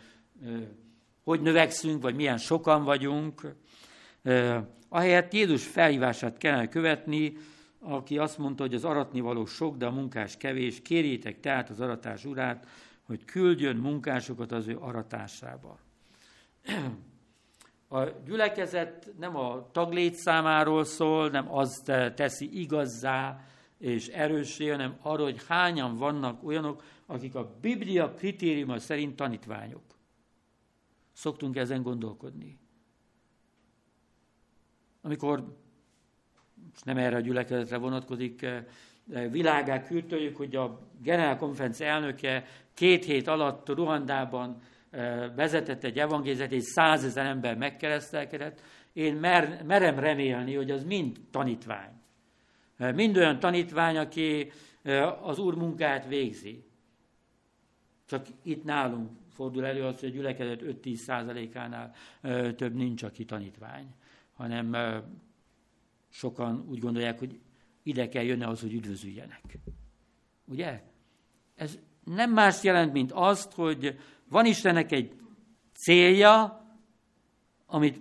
hogy 1.24 1.40
növekszünk, 1.40 2.02
vagy 2.02 2.14
milyen 2.14 2.38
sokan 2.38 2.84
vagyunk. 2.84 3.54
Ahelyett 4.94 5.32
Jézus 5.32 5.66
felhívását 5.66 6.38
kellene 6.38 6.68
követni, 6.68 7.36
aki 7.78 8.18
azt 8.18 8.38
mondta, 8.38 8.62
hogy 8.62 8.74
az 8.74 8.84
aratnivaló 8.84 9.46
sok, 9.46 9.76
de 9.76 9.86
a 9.86 9.90
munkás 9.90 10.36
kevés, 10.36 10.82
kérjétek 10.82 11.40
tehát 11.40 11.70
az 11.70 11.80
aratás 11.80 12.24
urát, 12.24 12.66
hogy 13.02 13.24
küldjön 13.24 13.76
munkásokat 13.76 14.52
az 14.52 14.66
ő 14.66 14.78
aratásába. 14.78 15.78
A 17.88 18.04
gyülekezet 18.24 19.10
nem 19.18 19.36
a 19.36 19.70
taglét 19.70 20.14
számáról 20.14 20.84
szól, 20.84 21.28
nem 21.28 21.54
azt 21.54 21.84
teszi 22.14 22.60
igazzá 22.60 23.44
és 23.78 24.08
erőssé, 24.08 24.68
hanem 24.68 24.96
arról, 25.02 25.24
hogy 25.24 25.44
hányan 25.48 25.96
vannak 25.96 26.44
olyanok, 26.44 26.82
akik 27.06 27.34
a 27.34 27.54
Biblia 27.60 28.14
kritériuma 28.14 28.78
szerint 28.78 29.16
tanítványok. 29.16 29.82
Szoktunk 31.12 31.56
ezen 31.56 31.82
gondolkodni. 31.82 32.61
Amikor, 35.02 35.56
nem 36.84 36.96
erre 36.96 37.16
a 37.16 37.20
gyülekezetre 37.20 37.76
vonatkozik, 37.76 38.46
világá 39.30 39.82
küldtőjük, 39.82 40.36
hogy 40.36 40.56
a 40.56 40.80
generálkonferencia 41.02 41.86
elnöke 41.86 42.44
két 42.74 43.04
hét 43.04 43.26
alatt 43.26 43.68
Ruandában 43.68 44.60
vezetett 45.36 45.84
egy 45.84 45.98
evangéliát, 45.98 46.52
és 46.52 46.64
százezer 46.64 47.26
ember 47.26 47.56
megkeresztelkedett, 47.56 48.62
én 48.92 49.16
mer, 49.16 49.62
merem 49.66 49.98
remélni, 49.98 50.54
hogy 50.54 50.70
az 50.70 50.84
mind 50.84 51.20
tanítvány. 51.30 51.90
Mind 52.76 53.16
olyan 53.16 53.38
tanítvány, 53.38 53.96
aki 53.96 54.50
az 55.22 55.38
Úr 55.38 55.54
munkáját 55.54 56.06
végzi. 56.06 56.64
Csak 58.06 58.26
itt 58.42 58.64
nálunk 58.64 59.10
fordul 59.30 59.66
elő 59.66 59.84
az, 59.84 60.00
hogy 60.00 60.08
a 60.08 60.12
gyülekezet 60.12 60.62
5-10 60.62 60.94
százalékánál 60.94 61.94
több 62.56 62.74
nincs, 62.74 63.02
aki 63.02 63.24
tanítvány, 63.24 63.86
hanem 64.34 64.76
sokan 66.08 66.64
úgy 66.68 66.78
gondolják, 66.78 67.18
hogy 67.18 67.40
ide 67.82 68.08
kell 68.08 68.22
jönni 68.24 68.42
ahhoz, 68.42 68.60
hogy 68.60 68.72
üdvözüljenek. 68.72 69.58
Ugye? 70.44 70.82
Ez 71.54 71.78
nem 72.04 72.32
más 72.32 72.62
jelent, 72.62 72.92
mint 72.92 73.12
azt, 73.12 73.52
hogy 73.52 73.98
van 74.28 74.46
Istennek 74.46 74.92
egy 74.92 75.16
célja, 75.72 76.64
amit 77.66 78.00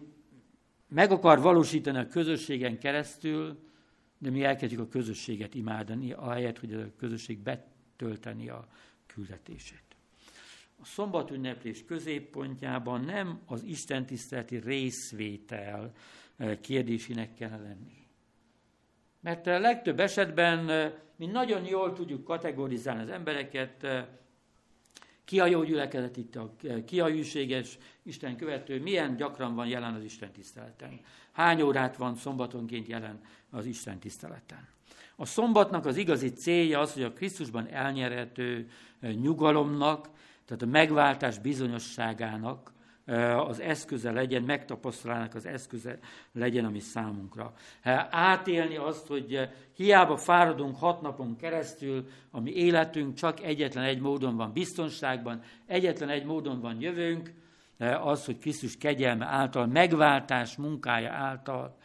meg 0.88 1.12
akar 1.12 1.40
valósítani 1.40 1.98
a 1.98 2.08
közösségen 2.08 2.80
keresztül, 2.80 3.70
de 4.18 4.30
mi 4.30 4.44
elkezdjük 4.44 4.82
a 4.82 4.88
közösséget 4.88 5.56
imádani, 5.56 6.12
ahelyett, 6.12 6.60
hogy 6.60 6.74
a 6.74 6.96
közösség 6.98 7.40
betölteni 7.40 8.50
a 8.50 8.68
küldetését. 9.06 9.91
A 10.82 10.86
szombatünneplés 10.86 11.86
középpontjában 11.86 13.02
nem 13.02 13.40
az 13.46 13.64
istentiszteleti 13.64 14.58
részvétel 14.58 15.92
eh, 16.38 16.58
kérdésének 16.62 17.34
kell 17.34 17.62
lenni. 17.62 18.08
Mert 19.20 19.48
a 19.48 19.60
legtöbb 19.60 20.00
esetben 20.00 20.70
eh, 20.70 20.94
mi 21.16 21.26
nagyon 21.26 21.66
jól 21.66 21.94
tudjuk 21.94 22.24
kategorizálni 22.24 23.02
az 23.02 23.10
embereket, 23.10 23.84
eh, 23.84 24.06
ki 25.26 25.40
a 25.40 25.46
jó 25.46 25.64
itt, 25.64 26.36
a, 26.36 26.56
ki 26.86 27.00
a 27.00 27.10
hűséges 27.10 27.78
Isten 28.04 28.36
követő, 28.36 28.82
milyen 28.82 29.16
gyakran 29.16 29.56
van 29.56 29.68
jelen 29.68 29.94
az 29.94 30.04
Isten 30.04 30.32
tiszteleten. 30.32 31.00
Hány 31.32 31.62
órát 31.62 31.98
van 31.98 32.16
szombatonként 32.16 32.88
jelen 32.88 33.22
az 33.50 33.66
Isten 33.66 34.00
tiszteleten. 34.00 34.68
A 35.16 35.26
szombatnak 35.26 35.86
az 35.86 35.98
igazi 35.98 36.34
célja 36.34 36.80
az, 36.80 36.94
hogy 36.94 37.04
a 37.04 37.14
Krisztusban 37.14 37.68
elnyerhető 37.68 38.70
nyugalomnak, 39.00 40.10
tehát 40.52 40.66
a 40.66 40.78
megváltás 40.78 41.40
bizonyosságának 41.40 42.74
az 43.48 43.60
eszköze 43.60 44.12
legyen, 44.12 44.44
megtapasztalának 44.44 45.36
az 45.36 45.46
eszköze 45.46 46.00
legyen, 46.32 46.66
ami 46.66 46.80
számunkra. 46.80 47.54
Átélni 48.10 48.76
azt, 48.76 49.08
hogy 49.08 49.50
hiába 49.76 50.18
fáradunk 50.18 50.76
hat 50.76 51.02
napon 51.02 51.36
keresztül, 51.36 52.08
ami 52.32 52.52
életünk 52.52 53.14
csak 53.14 53.44
egyetlen 53.44 53.84
egy 53.84 54.00
módon 54.00 54.36
van 54.36 54.54
biztonságban, 54.54 55.42
egyetlen 55.66 56.10
egy 56.10 56.26
módon 56.26 56.60
van 56.60 56.82
jövőnk, 56.82 57.34
az, 58.02 58.26
hogy 58.26 58.38
Krisztus 58.38 58.78
kegyelme 58.78 59.26
által, 59.26 59.66
megváltás 59.66 60.56
munkája 60.56 61.12
által 61.12 61.78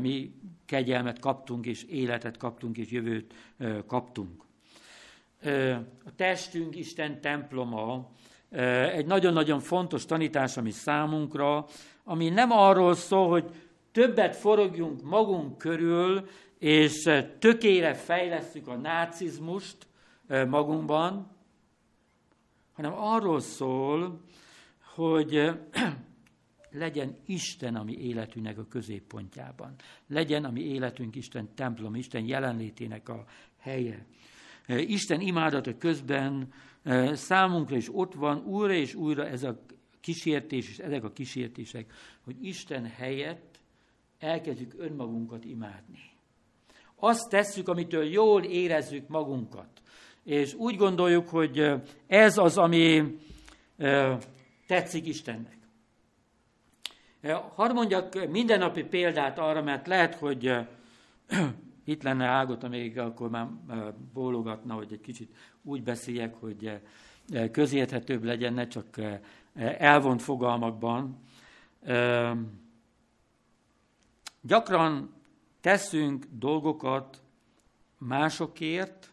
mi 0.00 0.34
kegyelmet 0.66 1.18
kaptunk, 1.18 1.66
és 1.66 1.84
életet 1.84 2.36
kaptunk, 2.36 2.76
és 2.76 2.90
jövőt 2.90 3.34
kaptunk. 3.86 4.43
A 6.04 6.14
testünk 6.16 6.76
Isten 6.76 7.20
temploma, 7.20 8.10
egy 8.92 9.06
nagyon-nagyon 9.06 9.60
fontos 9.60 10.04
tanítás, 10.04 10.56
ami 10.56 10.70
számunkra, 10.70 11.66
ami 12.04 12.28
nem 12.28 12.50
arról 12.50 12.94
szól, 12.94 13.28
hogy 13.28 13.50
többet 13.92 14.36
forogjunk 14.36 15.02
magunk 15.02 15.58
körül, 15.58 16.28
és 16.58 17.10
tökére 17.38 17.94
fejlesztjük 17.94 18.68
a 18.68 18.76
nácizmust 18.76 19.76
magunkban, 20.48 21.30
hanem 22.72 22.92
arról 22.96 23.40
szól, 23.40 24.20
hogy 24.94 25.50
legyen 26.70 27.16
Isten 27.26 27.74
a 27.74 27.82
mi 27.82 27.96
életünknek 27.96 28.58
a 28.58 28.66
középpontjában. 28.68 29.74
Legyen 30.06 30.44
a 30.44 30.50
mi 30.50 30.60
életünk 30.60 31.16
Isten 31.16 31.54
templom, 31.54 31.94
Isten 31.94 32.24
jelenlétének 32.26 33.08
a 33.08 33.24
helye. 33.58 34.06
Isten 34.66 35.20
imádata 35.20 35.78
közben 35.78 36.52
számunkra 37.12 37.76
is 37.76 37.88
ott 37.92 38.14
van 38.14 38.44
újra 38.44 38.72
és 38.72 38.94
újra 38.94 39.26
ez 39.26 39.42
a 39.42 39.62
kísértés, 40.00 40.68
és 40.68 40.78
ezek 40.78 41.04
a 41.04 41.12
kísértések, 41.12 41.92
hogy 42.24 42.44
Isten 42.46 42.86
helyett 42.86 43.60
elkezdjük 44.18 44.74
önmagunkat 44.78 45.44
imádni. 45.44 45.98
Azt 46.96 47.28
tesszük, 47.28 47.68
amitől 47.68 48.04
jól 48.04 48.42
érezzük 48.42 49.08
magunkat. 49.08 49.68
És 50.24 50.54
úgy 50.54 50.76
gondoljuk, 50.76 51.28
hogy 51.28 51.72
ez 52.06 52.38
az, 52.38 52.58
ami 52.58 53.18
tetszik 54.66 55.06
Istennek. 55.06 55.58
Hadd 57.54 57.72
mondjak 57.72 58.30
mindennapi 58.30 58.82
példát 58.82 59.38
arra, 59.38 59.62
mert 59.62 59.86
lehet, 59.86 60.14
hogy 60.14 60.54
itt 61.84 62.02
lenne 62.02 62.26
Ágot, 62.26 62.62
amíg 62.62 62.98
akkor 62.98 63.30
már 63.30 63.48
bólogatna, 64.12 64.74
hogy 64.74 64.92
egy 64.92 65.00
kicsit 65.00 65.36
úgy 65.62 65.82
beszéljek, 65.82 66.34
hogy 66.34 66.80
közérthetőbb 67.50 68.24
legyen, 68.24 68.52
ne 68.52 68.66
csak 68.66 69.00
elvont 69.78 70.22
fogalmakban. 70.22 71.18
Gyakran 74.40 75.14
teszünk 75.60 76.26
dolgokat 76.30 77.22
másokért, 77.98 79.12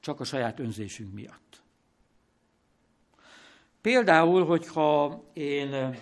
csak 0.00 0.20
a 0.20 0.24
saját 0.24 0.58
önzésünk 0.58 1.12
miatt. 1.14 1.62
Például, 3.80 4.44
hogyha 4.44 5.22
én 5.32 5.96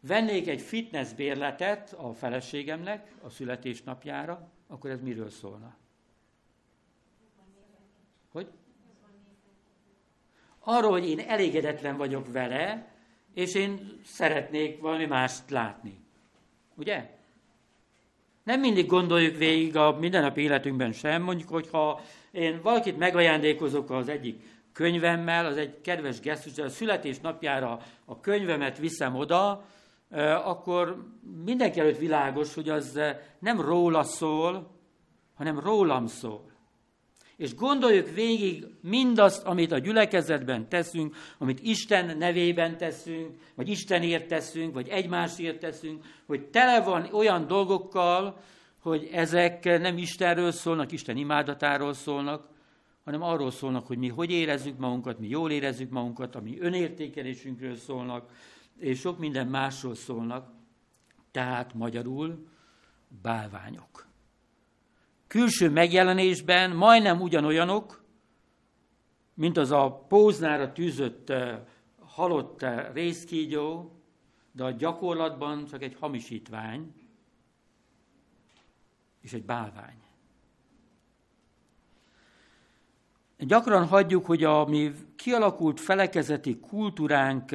vennék 0.00 0.48
egy 0.48 0.60
fitness 0.60 1.12
bérletet 1.12 1.92
a 1.92 2.12
feleségemnek 2.12 3.12
a 3.22 3.28
születésnapjára, 3.28 4.48
akkor 4.66 4.90
ez 4.90 5.00
miről 5.00 5.30
szólna? 5.30 5.76
Hogy? 8.32 8.48
Arról, 10.58 10.90
hogy 10.90 11.08
én 11.08 11.18
elégedetlen 11.18 11.96
vagyok 11.96 12.32
vele, 12.32 12.92
és 13.34 13.54
én 13.54 14.00
szeretnék 14.04 14.80
valami 14.80 15.06
mást 15.06 15.50
látni. 15.50 16.00
Ugye? 16.74 17.18
Nem 18.42 18.60
mindig 18.60 18.86
gondoljuk 18.86 19.36
végig 19.36 19.76
a 19.76 19.98
mindennapi 19.98 20.40
életünkben 20.40 20.92
sem, 20.92 21.22
mondjuk, 21.22 21.48
hogyha 21.48 22.00
én 22.30 22.60
valakit 22.62 22.98
megajándékozok 22.98 23.90
az 23.90 24.08
egyik 24.08 24.42
könyvemmel, 24.72 25.46
az 25.46 25.56
egy 25.56 25.80
kedves 25.80 26.20
gesztus, 26.20 26.58
a 26.58 26.68
születésnapjára 26.68 27.80
a 28.04 28.20
könyvemet 28.20 28.78
viszem 28.78 29.14
oda, 29.14 29.64
akkor 30.44 31.06
mindenki 31.44 31.80
előtt 31.80 31.98
világos, 31.98 32.54
hogy 32.54 32.68
az 32.68 33.00
nem 33.38 33.60
róla 33.60 34.02
szól, 34.02 34.70
hanem 35.34 35.58
rólam 35.58 36.06
szól. 36.06 36.50
És 37.36 37.54
gondoljuk 37.54 38.10
végig 38.10 38.66
mindazt, 38.82 39.44
amit 39.44 39.72
a 39.72 39.78
gyülekezetben 39.78 40.68
teszünk, 40.68 41.16
amit 41.38 41.60
Isten 41.62 42.16
nevében 42.16 42.76
teszünk, 42.76 43.36
vagy 43.54 43.68
Istenért 43.68 44.28
teszünk, 44.28 44.74
vagy 44.74 44.88
egymásért 44.88 45.58
teszünk, 45.58 46.04
hogy 46.26 46.46
tele 46.46 46.82
van 46.82 47.08
olyan 47.12 47.46
dolgokkal, 47.46 48.40
hogy 48.82 49.08
ezek 49.12 49.64
nem 49.64 49.98
Istenről 49.98 50.50
szólnak, 50.50 50.92
Isten 50.92 51.16
imádatáról 51.16 51.92
szólnak, 51.92 52.48
hanem 53.04 53.22
arról 53.22 53.50
szólnak, 53.50 53.86
hogy 53.86 53.98
mi 53.98 54.08
hogy 54.08 54.30
érezzük 54.30 54.78
magunkat, 54.78 55.18
mi 55.18 55.28
jól 55.28 55.50
érezzük 55.50 55.90
magunkat, 55.90 56.34
ami 56.34 56.60
önértékelésünkről 56.60 57.74
szólnak, 57.74 58.30
és 58.80 58.98
sok 59.00 59.18
minden 59.18 59.46
másról 59.46 59.94
szólnak, 59.94 60.52
tehát 61.30 61.74
magyarul 61.74 62.46
bálványok. 63.22 64.06
Külső 65.26 65.70
megjelenésben 65.70 66.70
majdnem 66.70 67.20
ugyanolyanok, 67.20 68.04
mint 69.34 69.56
az 69.56 69.70
a 69.70 70.04
póznára 70.08 70.72
tűzött 70.72 71.30
eh, 71.30 71.60
halott 71.98 72.62
eh, 72.62 72.92
részkígyó, 72.92 73.94
de 74.52 74.64
a 74.64 74.70
gyakorlatban 74.70 75.66
csak 75.66 75.82
egy 75.82 75.96
hamisítvány. 76.00 76.94
és 79.20 79.32
egy 79.32 79.44
bálvány. 79.44 79.98
Gyakran 83.38 83.86
hagyjuk, 83.86 84.26
hogy 84.26 84.44
a 84.44 84.64
mi 84.64 84.92
kialakult 85.16 85.80
felekezeti 85.80 86.58
kultúránk 86.58 87.50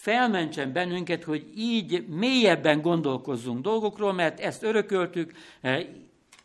felmentsen 0.00 0.72
bennünket, 0.72 1.24
hogy 1.24 1.46
így 1.56 2.06
mélyebben 2.08 2.80
gondolkozzunk 2.80 3.60
dolgokról, 3.60 4.12
mert 4.12 4.40
ezt 4.40 4.62
örököltük, 4.62 5.32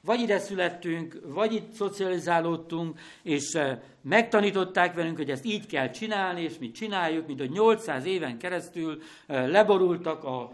vagy 0.02 0.20
ide 0.20 0.40
születtünk, 0.40 1.22
vagy 1.26 1.54
itt 1.54 1.74
szocializálódtunk, 1.74 3.00
és 3.24 3.58
megtanították 4.02 4.94
velünk, 4.94 5.18
hogy 5.18 5.30
ezt 5.30 5.46
így 5.46 5.66
kell 5.66 5.90
csinálni, 5.90 6.42
és 6.42 6.58
mi 6.60 6.72
csináljuk, 6.72 7.28
mint 7.28 7.40
hogy 7.40 7.52
800 7.52 8.06
éven 8.06 8.38
keresztül 8.38 9.02
leborultak 9.28 10.24
a 10.24 10.52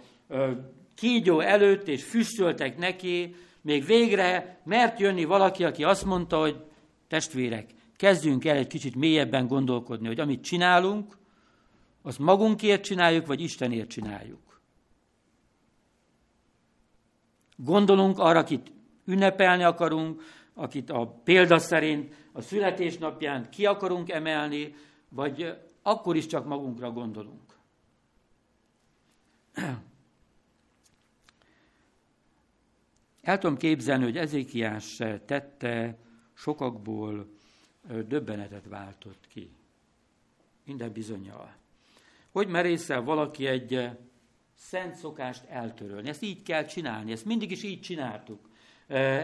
kígyó 0.95 1.39
előtt, 1.39 1.87
és 1.87 2.03
füstöltek 2.03 2.77
neki, 2.77 3.35
még 3.61 3.85
végre 3.85 4.59
mert 4.63 4.99
jönni 4.99 5.25
valaki, 5.25 5.63
aki 5.63 5.83
azt 5.83 6.05
mondta, 6.05 6.39
hogy 6.39 6.55
testvérek, 7.07 7.69
kezdjünk 7.95 8.45
el 8.45 8.57
egy 8.57 8.67
kicsit 8.67 8.95
mélyebben 8.95 9.47
gondolkodni, 9.47 10.07
hogy 10.07 10.19
amit 10.19 10.43
csinálunk, 10.43 11.17
azt 12.07 12.19
magunkért 12.19 12.83
csináljuk, 12.83 13.25
vagy 13.25 13.41
Istenért 13.41 13.89
csináljuk. 13.89 14.61
Gondolunk 17.55 18.19
arra, 18.19 18.39
akit 18.39 18.71
ünnepelni 19.05 19.63
akarunk, 19.63 20.21
akit 20.53 20.89
a 20.89 21.07
példa 21.07 21.59
szerint 21.59 22.15
a 22.31 22.41
születésnapján 22.41 23.49
ki 23.49 23.65
akarunk 23.65 24.09
emelni, 24.09 24.75
vagy 25.09 25.57
akkor 25.81 26.15
is 26.15 26.25
csak 26.25 26.45
magunkra 26.45 26.91
gondolunk. 26.91 27.55
El 33.21 33.37
tudom 33.37 33.57
képzelni, 33.57 34.03
hogy 34.03 34.17
Ezékiás 34.17 34.95
tette 35.25 35.97
sokakból 36.33 37.27
döbbenetet 38.07 38.65
váltott 38.67 39.27
ki. 39.27 39.51
Minden 40.63 40.91
bizonyal. 40.91 41.55
Hogy 42.37 42.47
merészel 42.47 43.01
valaki 43.01 43.47
egy 43.47 43.89
szent 44.55 44.95
szokást 44.95 45.43
eltörölni? 45.49 46.09
Ezt 46.09 46.23
így 46.23 46.43
kell 46.43 46.65
csinálni, 46.65 47.11
ezt 47.11 47.25
mindig 47.25 47.51
is 47.51 47.63
így 47.63 47.81
csináltuk. 47.81 48.49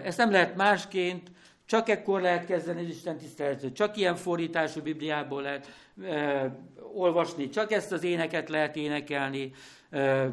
Ezt 0.03 0.17
nem 0.17 0.31
lehet 0.31 0.55
másként, 0.55 1.31
csak 1.65 1.89
ekkor 1.89 2.21
lehet 2.21 2.45
kezdeni 2.45 2.83
az 2.83 2.89
Isten 2.89 3.17
tiszteletet, 3.17 3.73
csak 3.73 3.97
ilyen 3.97 4.15
fordítású 4.15 4.81
Bibliából 4.81 5.41
lehet 5.41 5.71
e, 6.03 6.55
olvasni, 6.93 7.49
csak 7.49 7.71
ezt 7.71 7.91
az 7.91 8.03
éneket 8.03 8.49
lehet 8.49 8.75
énekelni, 8.75 9.51
e, 9.89 10.31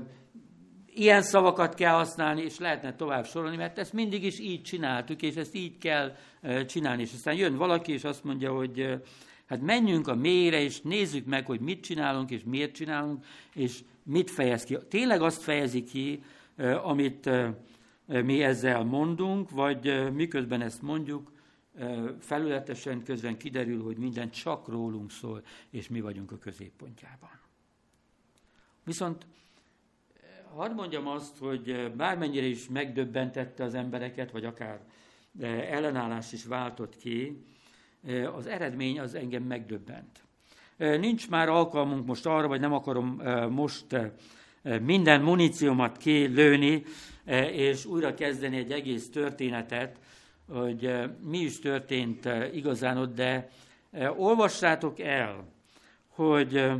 ilyen 0.86 1.22
szavakat 1.22 1.74
kell 1.74 1.94
használni, 1.94 2.42
és 2.42 2.58
lehetne 2.58 2.94
tovább 2.94 3.26
sorolni, 3.26 3.56
mert 3.56 3.78
ezt 3.78 3.92
mindig 3.92 4.24
is 4.24 4.38
így 4.38 4.62
csináltuk, 4.62 5.22
és 5.22 5.34
ezt 5.34 5.54
így 5.54 5.78
kell 5.78 6.16
e, 6.42 6.64
csinálni. 6.64 7.02
És 7.02 7.12
aztán 7.12 7.34
jön 7.34 7.56
valaki, 7.56 7.92
és 7.92 8.04
azt 8.04 8.24
mondja, 8.24 8.52
hogy 8.52 9.00
hát 9.50 9.60
menjünk 9.60 10.08
a 10.08 10.14
mélyre, 10.14 10.60
és 10.60 10.80
nézzük 10.80 11.26
meg, 11.26 11.46
hogy 11.46 11.60
mit 11.60 11.80
csinálunk, 11.80 12.30
és 12.30 12.42
miért 12.44 12.74
csinálunk, 12.74 13.24
és 13.54 13.82
mit 14.02 14.30
fejez 14.30 14.64
ki. 14.64 14.78
Tényleg 14.88 15.22
azt 15.22 15.42
fejezi 15.42 15.84
ki, 15.84 16.22
amit 16.82 17.30
mi 18.06 18.42
ezzel 18.42 18.84
mondunk, 18.84 19.50
vagy 19.50 20.12
miközben 20.12 20.60
ezt 20.60 20.82
mondjuk, 20.82 21.32
felületesen 22.20 23.02
közben 23.02 23.36
kiderül, 23.36 23.82
hogy 23.82 23.96
minden 23.96 24.30
csak 24.30 24.68
rólunk 24.68 25.10
szól, 25.10 25.42
és 25.70 25.88
mi 25.88 26.00
vagyunk 26.00 26.32
a 26.32 26.38
középpontjában. 26.38 27.40
Viszont 28.84 29.26
hadd 30.54 30.74
mondjam 30.74 31.06
azt, 31.06 31.38
hogy 31.38 31.92
bármennyire 31.96 32.46
is 32.46 32.68
megdöbbentette 32.68 33.64
az 33.64 33.74
embereket, 33.74 34.30
vagy 34.30 34.44
akár 34.44 34.80
ellenállás 35.70 36.32
is 36.32 36.44
váltott 36.44 36.96
ki, 36.96 37.44
az 38.36 38.46
eredmény 38.46 39.00
az 39.00 39.14
engem 39.14 39.42
megdöbbent. 39.42 40.24
Nincs 40.76 41.28
már 41.28 41.48
alkalmunk 41.48 42.06
most 42.06 42.26
arra, 42.26 42.48
vagy 42.48 42.60
nem 42.60 42.72
akarom 42.72 43.22
most 43.50 43.86
minden 44.82 45.22
muníciómat 45.22 45.96
kilőni, 45.96 46.82
és 47.52 47.84
újra 47.84 48.14
kezdeni 48.14 48.56
egy 48.56 48.72
egész 48.72 49.10
történetet, 49.10 49.98
hogy 50.48 50.92
mi 51.20 51.38
is 51.38 51.58
történt 51.58 52.28
igazán 52.52 52.96
ott, 52.96 53.14
de 53.14 53.48
olvassátok 54.16 54.98
el, 54.98 55.48
hogy 56.08 56.70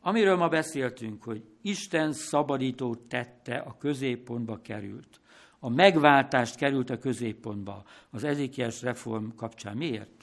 amiről 0.00 0.36
ma 0.36 0.48
beszéltünk, 0.48 1.22
hogy 1.22 1.44
Isten 1.62 2.12
szabadító 2.12 2.94
tette 2.94 3.56
a 3.56 3.76
középpontba 3.78 4.60
került. 4.60 5.20
A 5.58 5.68
megváltást 5.68 6.56
került 6.56 6.90
a 6.90 6.98
középpontba 6.98 7.84
az 8.10 8.24
ezékies 8.24 8.82
reform 8.82 9.28
kapcsán. 9.36 9.76
Miért? 9.76 10.19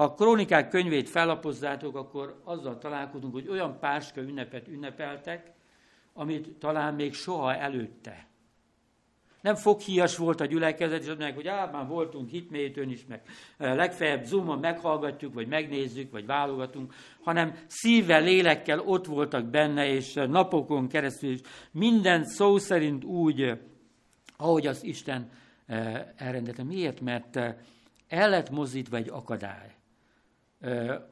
Ha 0.00 0.06
a 0.06 0.14
krónikák 0.14 0.68
könyvét 0.68 1.08
fellapozzátok, 1.08 1.96
akkor 1.96 2.40
azzal 2.44 2.78
találkozunk, 2.78 3.32
hogy 3.32 3.48
olyan 3.48 3.78
páska 3.78 4.20
ünnepet 4.20 4.68
ünnepeltek, 4.68 5.52
amit 6.12 6.48
talán 6.58 6.94
még 6.94 7.14
soha 7.14 7.54
előtte. 7.54 8.26
Nem 9.40 9.54
foghíjas 9.54 10.16
volt 10.16 10.40
a 10.40 10.44
gyülekezet, 10.44 11.02
és 11.02 11.08
azt 11.08 11.18
mondják, 11.18 11.34
hogy 11.34 11.46
á, 11.46 11.70
már 11.72 11.86
voltunk 11.86 12.28
hitmélytőn 12.28 12.90
is, 12.90 13.06
meg 13.06 13.22
legfeljebb 13.56 14.24
zoomon 14.24 14.58
meghallgatjuk, 14.58 15.34
vagy 15.34 15.48
megnézzük, 15.48 16.10
vagy 16.10 16.26
válogatunk, 16.26 16.94
hanem 17.22 17.54
szívvel, 17.66 18.22
lélekkel 18.22 18.78
ott 18.78 19.06
voltak 19.06 19.44
benne, 19.44 19.86
és 19.86 20.12
napokon 20.12 20.88
keresztül 20.88 21.30
is 21.30 21.40
minden 21.70 22.24
szó 22.24 22.58
szerint 22.58 23.04
úgy, 23.04 23.58
ahogy 24.36 24.66
az 24.66 24.84
Isten 24.84 25.30
elrendelte. 26.16 26.62
Miért? 26.62 27.00
Mert 27.00 27.36
el 28.08 28.30
lett 28.30 28.50
mozdítva 28.50 28.96
egy 28.96 29.08
akadály 29.08 29.78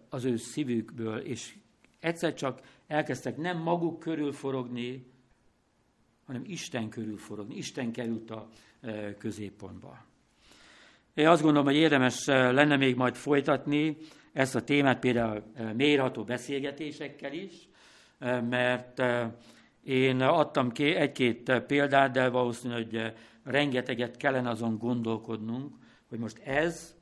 az 0.08 0.24
ő 0.24 0.36
szívükből, 0.36 1.18
és 1.18 1.54
egyszer 2.00 2.34
csak 2.34 2.60
elkezdtek 2.86 3.36
nem 3.36 3.58
maguk 3.58 3.98
körül 3.98 4.32
forogni, 4.32 5.06
hanem 6.26 6.42
Isten 6.46 6.88
körül 6.88 7.16
forogni. 7.18 7.56
Isten 7.56 7.92
került 7.92 8.30
a 8.30 8.48
középpontba. 9.18 10.06
Én 11.14 11.28
azt 11.28 11.42
gondolom, 11.42 11.66
hogy 11.66 11.76
érdemes 11.76 12.24
lenne 12.26 12.76
még 12.76 12.96
majd 12.96 13.14
folytatni 13.14 13.96
ezt 14.32 14.54
a 14.54 14.64
témát 14.64 14.98
például 14.98 15.42
mérható 15.76 16.24
beszélgetésekkel 16.24 17.32
is, 17.32 17.68
mert 18.48 19.02
én 19.84 20.20
adtam 20.20 20.70
egy-két 20.76 21.62
példát, 21.66 22.12
de 22.12 22.28
valószínű, 22.28 22.74
hogy 22.74 23.12
rengeteget 23.44 24.16
kellene 24.16 24.48
azon 24.48 24.78
gondolkodnunk, 24.78 25.74
hogy 26.08 26.18
most 26.18 26.38
ez 26.38 26.96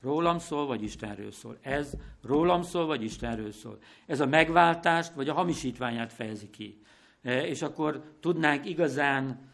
Rólam 0.00 0.38
szól, 0.38 0.66
vagy 0.66 0.82
Istenről 0.82 1.32
szól. 1.32 1.58
Ez 1.60 1.92
rólam 2.22 2.62
szól, 2.62 2.86
vagy 2.86 3.02
Istenről 3.02 3.52
szól. 3.52 3.78
Ez 4.06 4.20
a 4.20 4.26
megváltást, 4.26 5.12
vagy 5.12 5.28
a 5.28 5.34
hamisítványát 5.34 6.12
fejezi 6.12 6.50
ki. 6.50 6.80
E, 7.22 7.46
és 7.46 7.62
akkor 7.62 8.16
tudnánk 8.20 8.66
igazán 8.66 9.52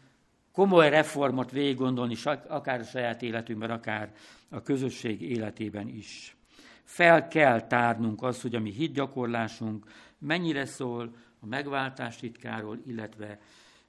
komoly 0.51 0.89
reformot 0.89 1.51
végig 1.51 1.77
gondolni, 1.77 2.15
akár 2.47 2.79
a 2.79 2.83
saját 2.83 3.21
életünkben, 3.21 3.69
akár 3.69 4.13
a 4.49 4.61
közösség 4.61 5.21
életében 5.21 5.87
is. 5.87 6.35
Fel 6.83 7.27
kell 7.27 7.67
tárnunk 7.67 8.23
azt, 8.23 8.41
hogy 8.41 8.55
a 8.55 8.59
mi 8.59 8.71
hitgyakorlásunk 8.71 9.85
mennyire 10.17 10.65
szól 10.65 11.15
a 11.39 11.45
megváltás 11.45 12.15
titkáról, 12.15 12.79
illetve 12.85 13.39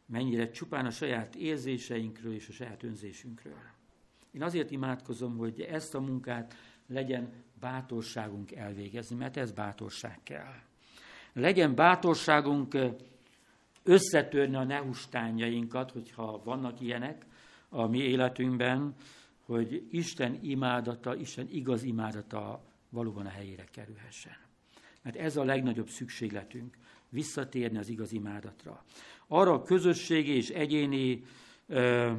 mennyire 0.07 0.51
csupán 0.51 0.87
a 0.87 0.91
saját 0.91 1.35
érzéseinkről 1.35 2.35
és 2.35 2.49
a 2.49 2.53
saját 2.53 2.83
önzésünkről. 2.83 3.59
Én 4.33 4.43
azért 4.43 4.71
imádkozom, 4.71 5.37
hogy 5.37 5.61
ezt 5.61 5.95
a 5.95 6.01
munkát 6.01 6.55
legyen 6.87 7.33
bátorságunk 7.61 8.53
elvégezni, 8.53 9.17
mert 9.17 9.37
ez 9.37 9.53
bátorság 9.53 10.21
kell. 10.23 10.55
Legyen 11.33 11.75
bátorságunk 11.75 12.77
összetörni 13.83 14.57
a 14.57 14.65
nehustányainkat, 14.65 15.91
hogyha 15.91 16.43
vannak 16.45 16.81
ilyenek 16.81 17.27
a 17.69 17.87
mi 17.87 17.99
életünkben, 17.99 18.95
hogy 19.45 19.87
Isten 19.91 20.39
imádata, 20.43 21.17
Isten 21.17 21.49
igaz 21.51 21.83
imádata 21.83 22.65
valóban 22.89 23.27
a 23.27 23.29
helyére 23.29 23.65
kerülhessen. 23.65 24.37
Mert 25.03 25.17
ez 25.17 25.37
a 25.37 25.45
legnagyobb 25.45 25.89
szükségletünk, 25.89 26.77
visszatérni 27.09 27.79
az 27.79 27.89
igaz 27.89 28.13
imádatra. 28.13 28.85
Arra 29.27 29.53
a 29.53 29.63
közösségi 29.63 30.37
és 30.37 30.49
egyéni 30.49 31.25
ö, 31.67 32.13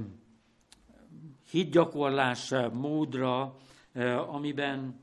hitgyakorlás 1.53 2.53
módra, 2.71 3.59
eh, 3.91 4.33
amiben 4.33 4.99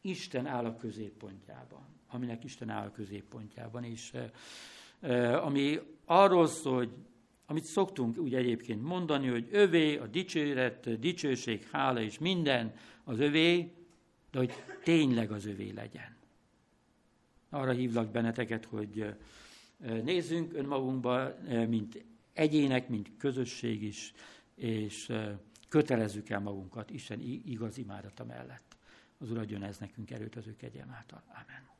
Isten 0.00 0.46
áll 0.46 0.64
a 0.64 0.76
középpontjában, 0.76 1.80
aminek 2.10 2.44
Isten 2.44 2.68
áll 2.68 2.86
a 2.86 2.90
középpontjában, 2.90 3.84
és 3.84 4.12
eh, 4.12 4.30
eh, 5.00 5.46
ami 5.46 5.78
arról 6.04 6.46
szól, 6.46 6.76
hogy 6.76 6.90
amit 7.46 7.64
szoktunk 7.64 8.18
úgy 8.18 8.34
egyébként 8.34 8.82
mondani, 8.82 9.28
hogy 9.28 9.48
övé 9.50 9.96
a 9.96 10.06
dicséret, 10.06 10.98
dicsőség, 10.98 11.68
hála 11.72 12.00
és 12.00 12.18
minden 12.18 12.74
az 13.04 13.18
övé, 13.18 13.72
de 14.30 14.38
hogy 14.38 14.52
tényleg 14.84 15.30
az 15.30 15.46
övé 15.46 15.70
legyen. 15.70 16.16
Arra 17.50 17.72
hívlak 17.72 18.10
benneteket, 18.10 18.64
hogy 18.64 19.14
nézzünk 20.04 20.52
önmagunkba, 20.52 21.34
mint 21.68 22.04
egyének, 22.32 22.88
mint 22.88 23.10
közösség 23.18 23.82
is, 23.82 24.14
és 24.54 25.12
kötelezzük 25.72 26.28
el 26.28 26.40
magunkat 26.40 26.90
Isten 26.90 27.20
igaz 27.44 27.78
imádata 27.78 28.24
mellett. 28.24 28.76
Az 29.18 29.30
Úr 29.30 29.38
adjon 29.38 29.62
ez 29.62 29.78
nekünk 29.78 30.10
erőt 30.10 30.36
az 30.36 30.46
ő 30.46 30.56
kegyelm 30.56 30.90
által. 30.90 31.22
Amen. 31.28 31.70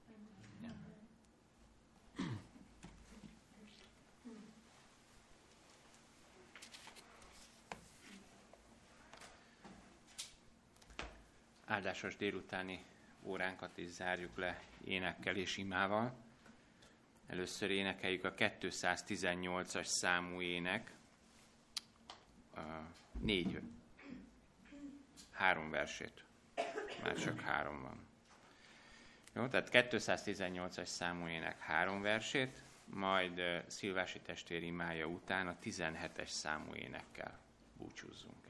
áldásos 11.64 12.16
délutáni 12.16 12.84
óránkat 13.22 13.78
is 13.78 13.88
zárjuk 13.88 14.36
le 14.36 14.62
énekkel 14.84 15.36
és 15.36 15.56
imával. 15.56 16.14
Először 17.26 17.70
énekeljük 17.70 18.24
a 18.24 18.34
218-as 18.34 19.84
számú 19.84 20.40
ének, 20.40 20.94
négy, 23.20 23.60
három 25.42 25.70
versét. 25.70 26.24
Már 27.02 27.14
csak 27.14 27.40
három 27.40 27.82
van. 27.82 28.06
Jó, 29.34 29.46
tehát 29.46 29.68
218-as 29.72 30.84
számú 30.84 31.26
ének 31.26 31.60
három 31.60 32.02
versét, 32.02 32.62
majd 32.84 33.40
Szilvási 33.66 34.20
testvér 34.20 34.62
imája 34.62 35.06
után 35.06 35.46
a 35.46 35.56
17-es 35.62 36.28
számú 36.28 36.74
énekkel 36.74 37.38
búcsúzzunk 37.78 38.48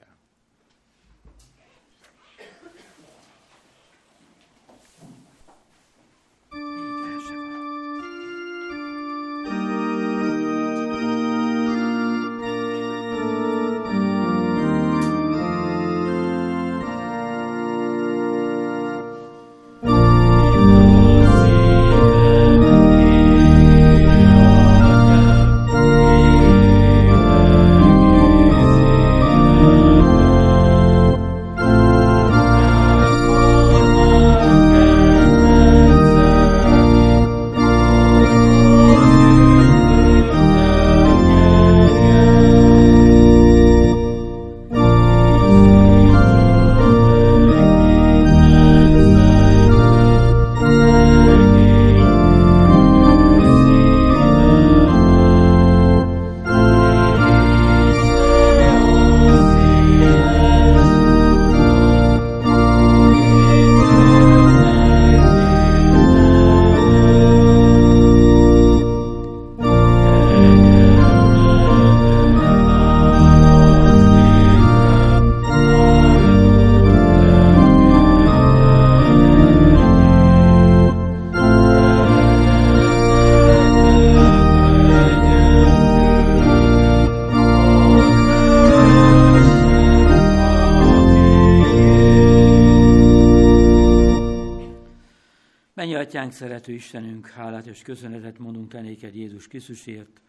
Atyánk, 96.13 96.33
szerető 96.33 96.73
Istenünk, 96.73 97.29
hálát 97.29 97.67
és 97.67 97.83
köszönetet 97.83 98.39
mondunk 98.39 98.69
te 98.69 98.81
néked 98.81 99.15
Jézus 99.15 99.49
Krisztusért, 99.49 100.21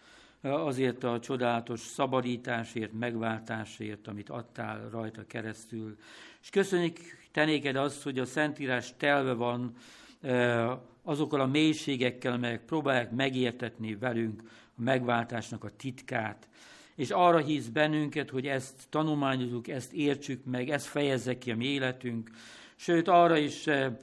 azért 0.42 1.04
a 1.04 1.20
csodálatos 1.20 1.80
szabadításért, 1.80 2.94
megváltásért, 2.94 4.08
amit 4.08 4.30
adtál 4.30 4.90
rajta 4.90 5.26
keresztül. 5.28 5.98
És 6.42 6.50
köszönjük 6.50 6.98
te 7.32 7.82
azt, 7.82 8.04
hogy 8.04 8.20
a 8.20 8.26
Szentírás 8.26 8.94
telve 8.98 9.34
van 9.34 9.74
e, 10.22 10.68
azokkal 11.02 11.42
a 11.42 11.48
mélységekkel, 11.48 12.34
amelyek 12.34 12.66
próbálják 12.66 13.12
megértetni 13.12 13.96
velünk 13.96 14.42
a 14.78 14.82
megváltásnak 14.82 15.64
a 15.64 15.76
titkát. 15.78 16.48
És 16.96 17.10
arra 17.10 17.38
hisz 17.38 17.68
bennünket, 17.68 18.30
hogy 18.30 18.48
ezt 18.48 18.84
tanulmányozunk, 18.90 19.68
ezt 19.68 19.94
értsük 19.94 20.46
meg, 20.46 20.70
ezt 20.70 20.86
fejezze 20.86 21.38
ki 21.38 21.52
a 21.52 21.56
mi 21.56 21.66
életünk. 21.66 22.30
Sőt, 22.76 23.08
arra 23.08 23.38
is 23.38 23.68
e, 23.68 24.00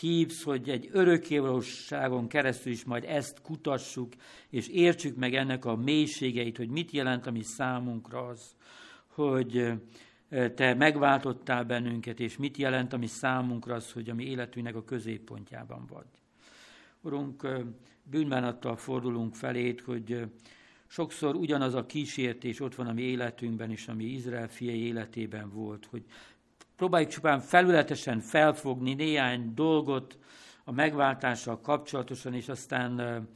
hívsz, 0.00 0.42
hogy 0.42 0.68
egy 0.68 0.88
örökkévalóságon 0.92 2.28
keresztül 2.28 2.72
is 2.72 2.84
majd 2.84 3.04
ezt 3.04 3.40
kutassuk, 3.42 4.12
és 4.50 4.68
értsük 4.68 5.16
meg 5.16 5.34
ennek 5.34 5.64
a 5.64 5.76
mélységeit, 5.76 6.56
hogy 6.56 6.68
mit 6.68 6.90
jelent 6.90 7.26
a 7.26 7.30
mi 7.30 7.42
számunkra 7.42 8.26
az, 8.26 8.56
hogy 9.06 9.72
te 10.28 10.74
megváltottál 10.74 11.64
bennünket, 11.64 12.20
és 12.20 12.36
mit 12.36 12.56
jelent 12.56 12.92
a 12.92 12.96
mi 12.96 13.06
számunkra 13.06 13.74
az, 13.74 13.92
hogy 13.92 14.10
a 14.10 14.14
mi 14.14 14.24
életünknek 14.24 14.74
a 14.76 14.84
középpontjában 14.84 15.86
vagy. 15.86 16.06
Urunk, 17.00 17.46
bűnbánattal 18.02 18.76
fordulunk 18.76 19.34
felét, 19.34 19.80
hogy 19.80 20.26
sokszor 20.86 21.34
ugyanaz 21.34 21.74
a 21.74 21.86
kísértés 21.86 22.60
ott 22.60 22.74
van 22.74 22.86
a 22.86 22.92
mi 22.92 23.02
életünkben 23.02 23.70
is, 23.70 23.88
ami 23.88 24.04
Izrael 24.04 24.48
fiai 24.48 24.86
életében 24.86 25.50
volt, 25.50 25.86
hogy 25.86 26.04
próbáljuk 26.76 27.10
csupán 27.10 27.40
felületesen 27.40 28.20
felfogni 28.20 28.94
néhány 28.94 29.54
dolgot 29.54 30.18
a 30.64 30.72
megváltással 30.72 31.60
kapcsolatosan, 31.60 32.34
és 32.34 32.48
aztán 32.48 33.26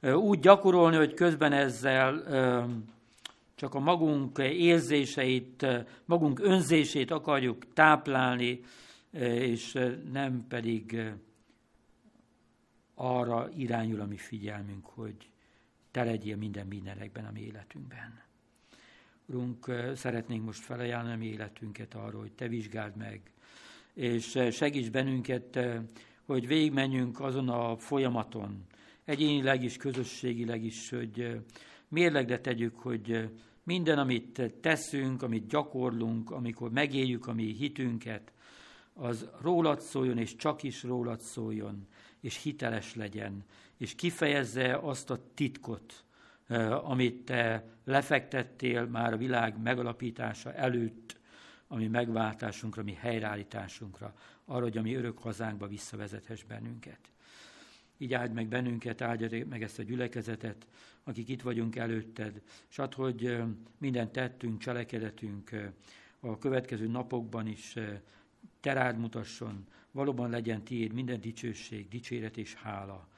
úgy 0.00 0.38
gyakorolni, 0.38 0.96
hogy 0.96 1.14
közben 1.14 1.52
ezzel 1.52 2.22
csak 3.54 3.74
a 3.74 3.78
magunk 3.78 4.38
érzéseit, 4.38 5.66
magunk 6.04 6.40
önzését 6.40 7.10
akarjuk 7.10 7.72
táplálni, 7.72 8.60
és 9.10 9.78
nem 10.12 10.44
pedig 10.48 11.12
arra 12.94 13.48
irányul 13.56 14.00
a 14.00 14.06
mi 14.06 14.16
figyelmünk, 14.16 14.86
hogy 14.86 15.30
te 15.90 16.04
legyél 16.04 16.36
minden 16.36 16.66
mindenekben 16.66 17.24
a 17.24 17.30
mi 17.30 17.40
életünkben. 17.40 18.22
Urunk, 19.26 19.72
szeretnénk 19.94 20.44
most 20.44 20.60
felajánlani 20.60 21.14
a 21.14 21.18
mi 21.18 21.26
életünket 21.26 21.94
arról, 21.94 22.20
hogy 22.20 22.32
Te 22.32 22.48
vizsgáld 22.48 22.96
meg, 22.96 23.20
és 23.94 24.38
segíts 24.50 24.90
bennünket, 24.90 25.58
hogy 26.24 26.46
végigmenjünk 26.46 27.20
azon 27.20 27.48
a 27.48 27.76
folyamaton, 27.76 28.66
egyénileg 29.04 29.62
is, 29.62 29.76
közösségileg 29.76 30.64
is, 30.64 30.90
hogy 30.90 31.40
mérlegre 31.88 32.40
tegyük, 32.40 32.78
hogy 32.78 33.28
minden, 33.62 33.98
amit 33.98 34.52
teszünk, 34.60 35.22
amit 35.22 35.46
gyakorlunk, 35.46 36.30
amikor 36.30 36.70
megéljük 36.70 37.26
a 37.26 37.32
mi 37.32 37.52
hitünket, 37.52 38.32
az 38.94 39.28
rólad 39.40 39.80
szóljon, 39.80 40.18
és 40.18 40.36
csak 40.36 40.62
is 40.62 40.82
rólad 40.82 41.20
szóljon, 41.20 41.86
és 42.20 42.42
hiteles 42.42 42.94
legyen, 42.94 43.44
és 43.76 43.94
kifejezze 43.94 44.76
azt 44.76 45.10
a 45.10 45.18
titkot, 45.34 46.04
amit 46.82 47.24
te 47.24 47.64
lefektettél 47.84 48.86
már 48.86 49.12
a 49.12 49.16
világ 49.16 49.62
megalapítása 49.62 50.54
előtt, 50.54 51.18
ami 51.68 51.86
megváltásunkra, 51.86 52.82
mi 52.82 52.92
helyreállításunkra, 52.92 54.14
arra, 54.44 54.62
hogy 54.62 54.78
a 54.78 54.82
mi 54.82 54.94
örök 54.94 55.18
hazánkba 55.18 55.66
visszavezethess 55.66 56.42
bennünket. 56.42 57.00
Így 57.98 58.14
áld 58.14 58.32
meg 58.32 58.48
bennünket, 58.48 59.02
áldja 59.02 59.46
meg 59.48 59.62
ezt 59.62 59.78
a 59.78 59.82
gyülekezetet, 59.82 60.66
akik 61.04 61.28
itt 61.28 61.42
vagyunk 61.42 61.76
előtted, 61.76 62.42
és 62.70 62.78
add, 62.78 62.94
hogy 62.94 63.42
minden 63.78 64.12
tettünk, 64.12 64.58
cselekedetünk 64.58 65.50
a 66.20 66.38
következő 66.38 66.86
napokban 66.86 67.46
is 67.46 67.74
terád 68.60 68.98
mutasson, 68.98 69.66
valóban 69.90 70.30
legyen 70.30 70.62
tiéd 70.62 70.92
minden 70.92 71.20
dicsőség, 71.20 71.88
dicséret 71.88 72.36
és 72.36 72.54
hála 72.54 73.08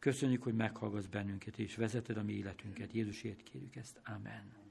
Köszönjük, 0.00 0.42
hogy 0.42 0.54
meghallgatsz 0.54 1.06
bennünket, 1.06 1.58
és 1.58 1.76
vezeted 1.76 2.16
a 2.16 2.22
mi 2.22 2.32
életünket. 2.32 2.92
Jézusért 2.92 3.42
kérjük 3.42 3.76
ezt. 3.76 4.00
Amen. 4.04 4.69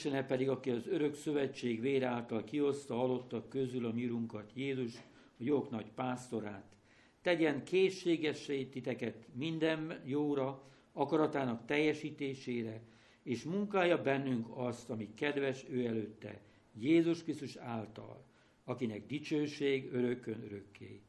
Istene 0.00 0.26
pedig, 0.26 0.48
aki 0.48 0.70
az 0.70 0.86
örök 0.86 1.14
szövetség 1.14 1.80
vére 1.80 2.06
által 2.06 2.44
kihozta 2.44 2.94
halottak 2.94 3.48
közül 3.48 3.86
a 3.86 3.92
mirunkat, 3.92 4.52
Jézus, 4.54 4.96
a 5.38 5.42
jók 5.42 5.70
nagy 5.70 5.90
pásztorát, 5.94 6.76
tegyen 7.22 7.64
készségessé 7.64 8.64
titeket 8.64 9.26
minden 9.32 10.00
jóra, 10.04 10.62
akaratának 10.92 11.66
teljesítésére, 11.66 12.82
és 13.22 13.42
munkálja 13.42 14.02
bennünk 14.02 14.46
azt, 14.56 14.90
ami 14.90 15.14
kedves 15.14 15.64
ő 15.68 15.86
előtte, 15.86 16.40
Jézus 16.78 17.22
Krisztus 17.22 17.56
által, 17.56 18.24
akinek 18.64 19.06
dicsőség 19.06 19.92
örökön 19.92 20.42
örökké. 20.42 21.00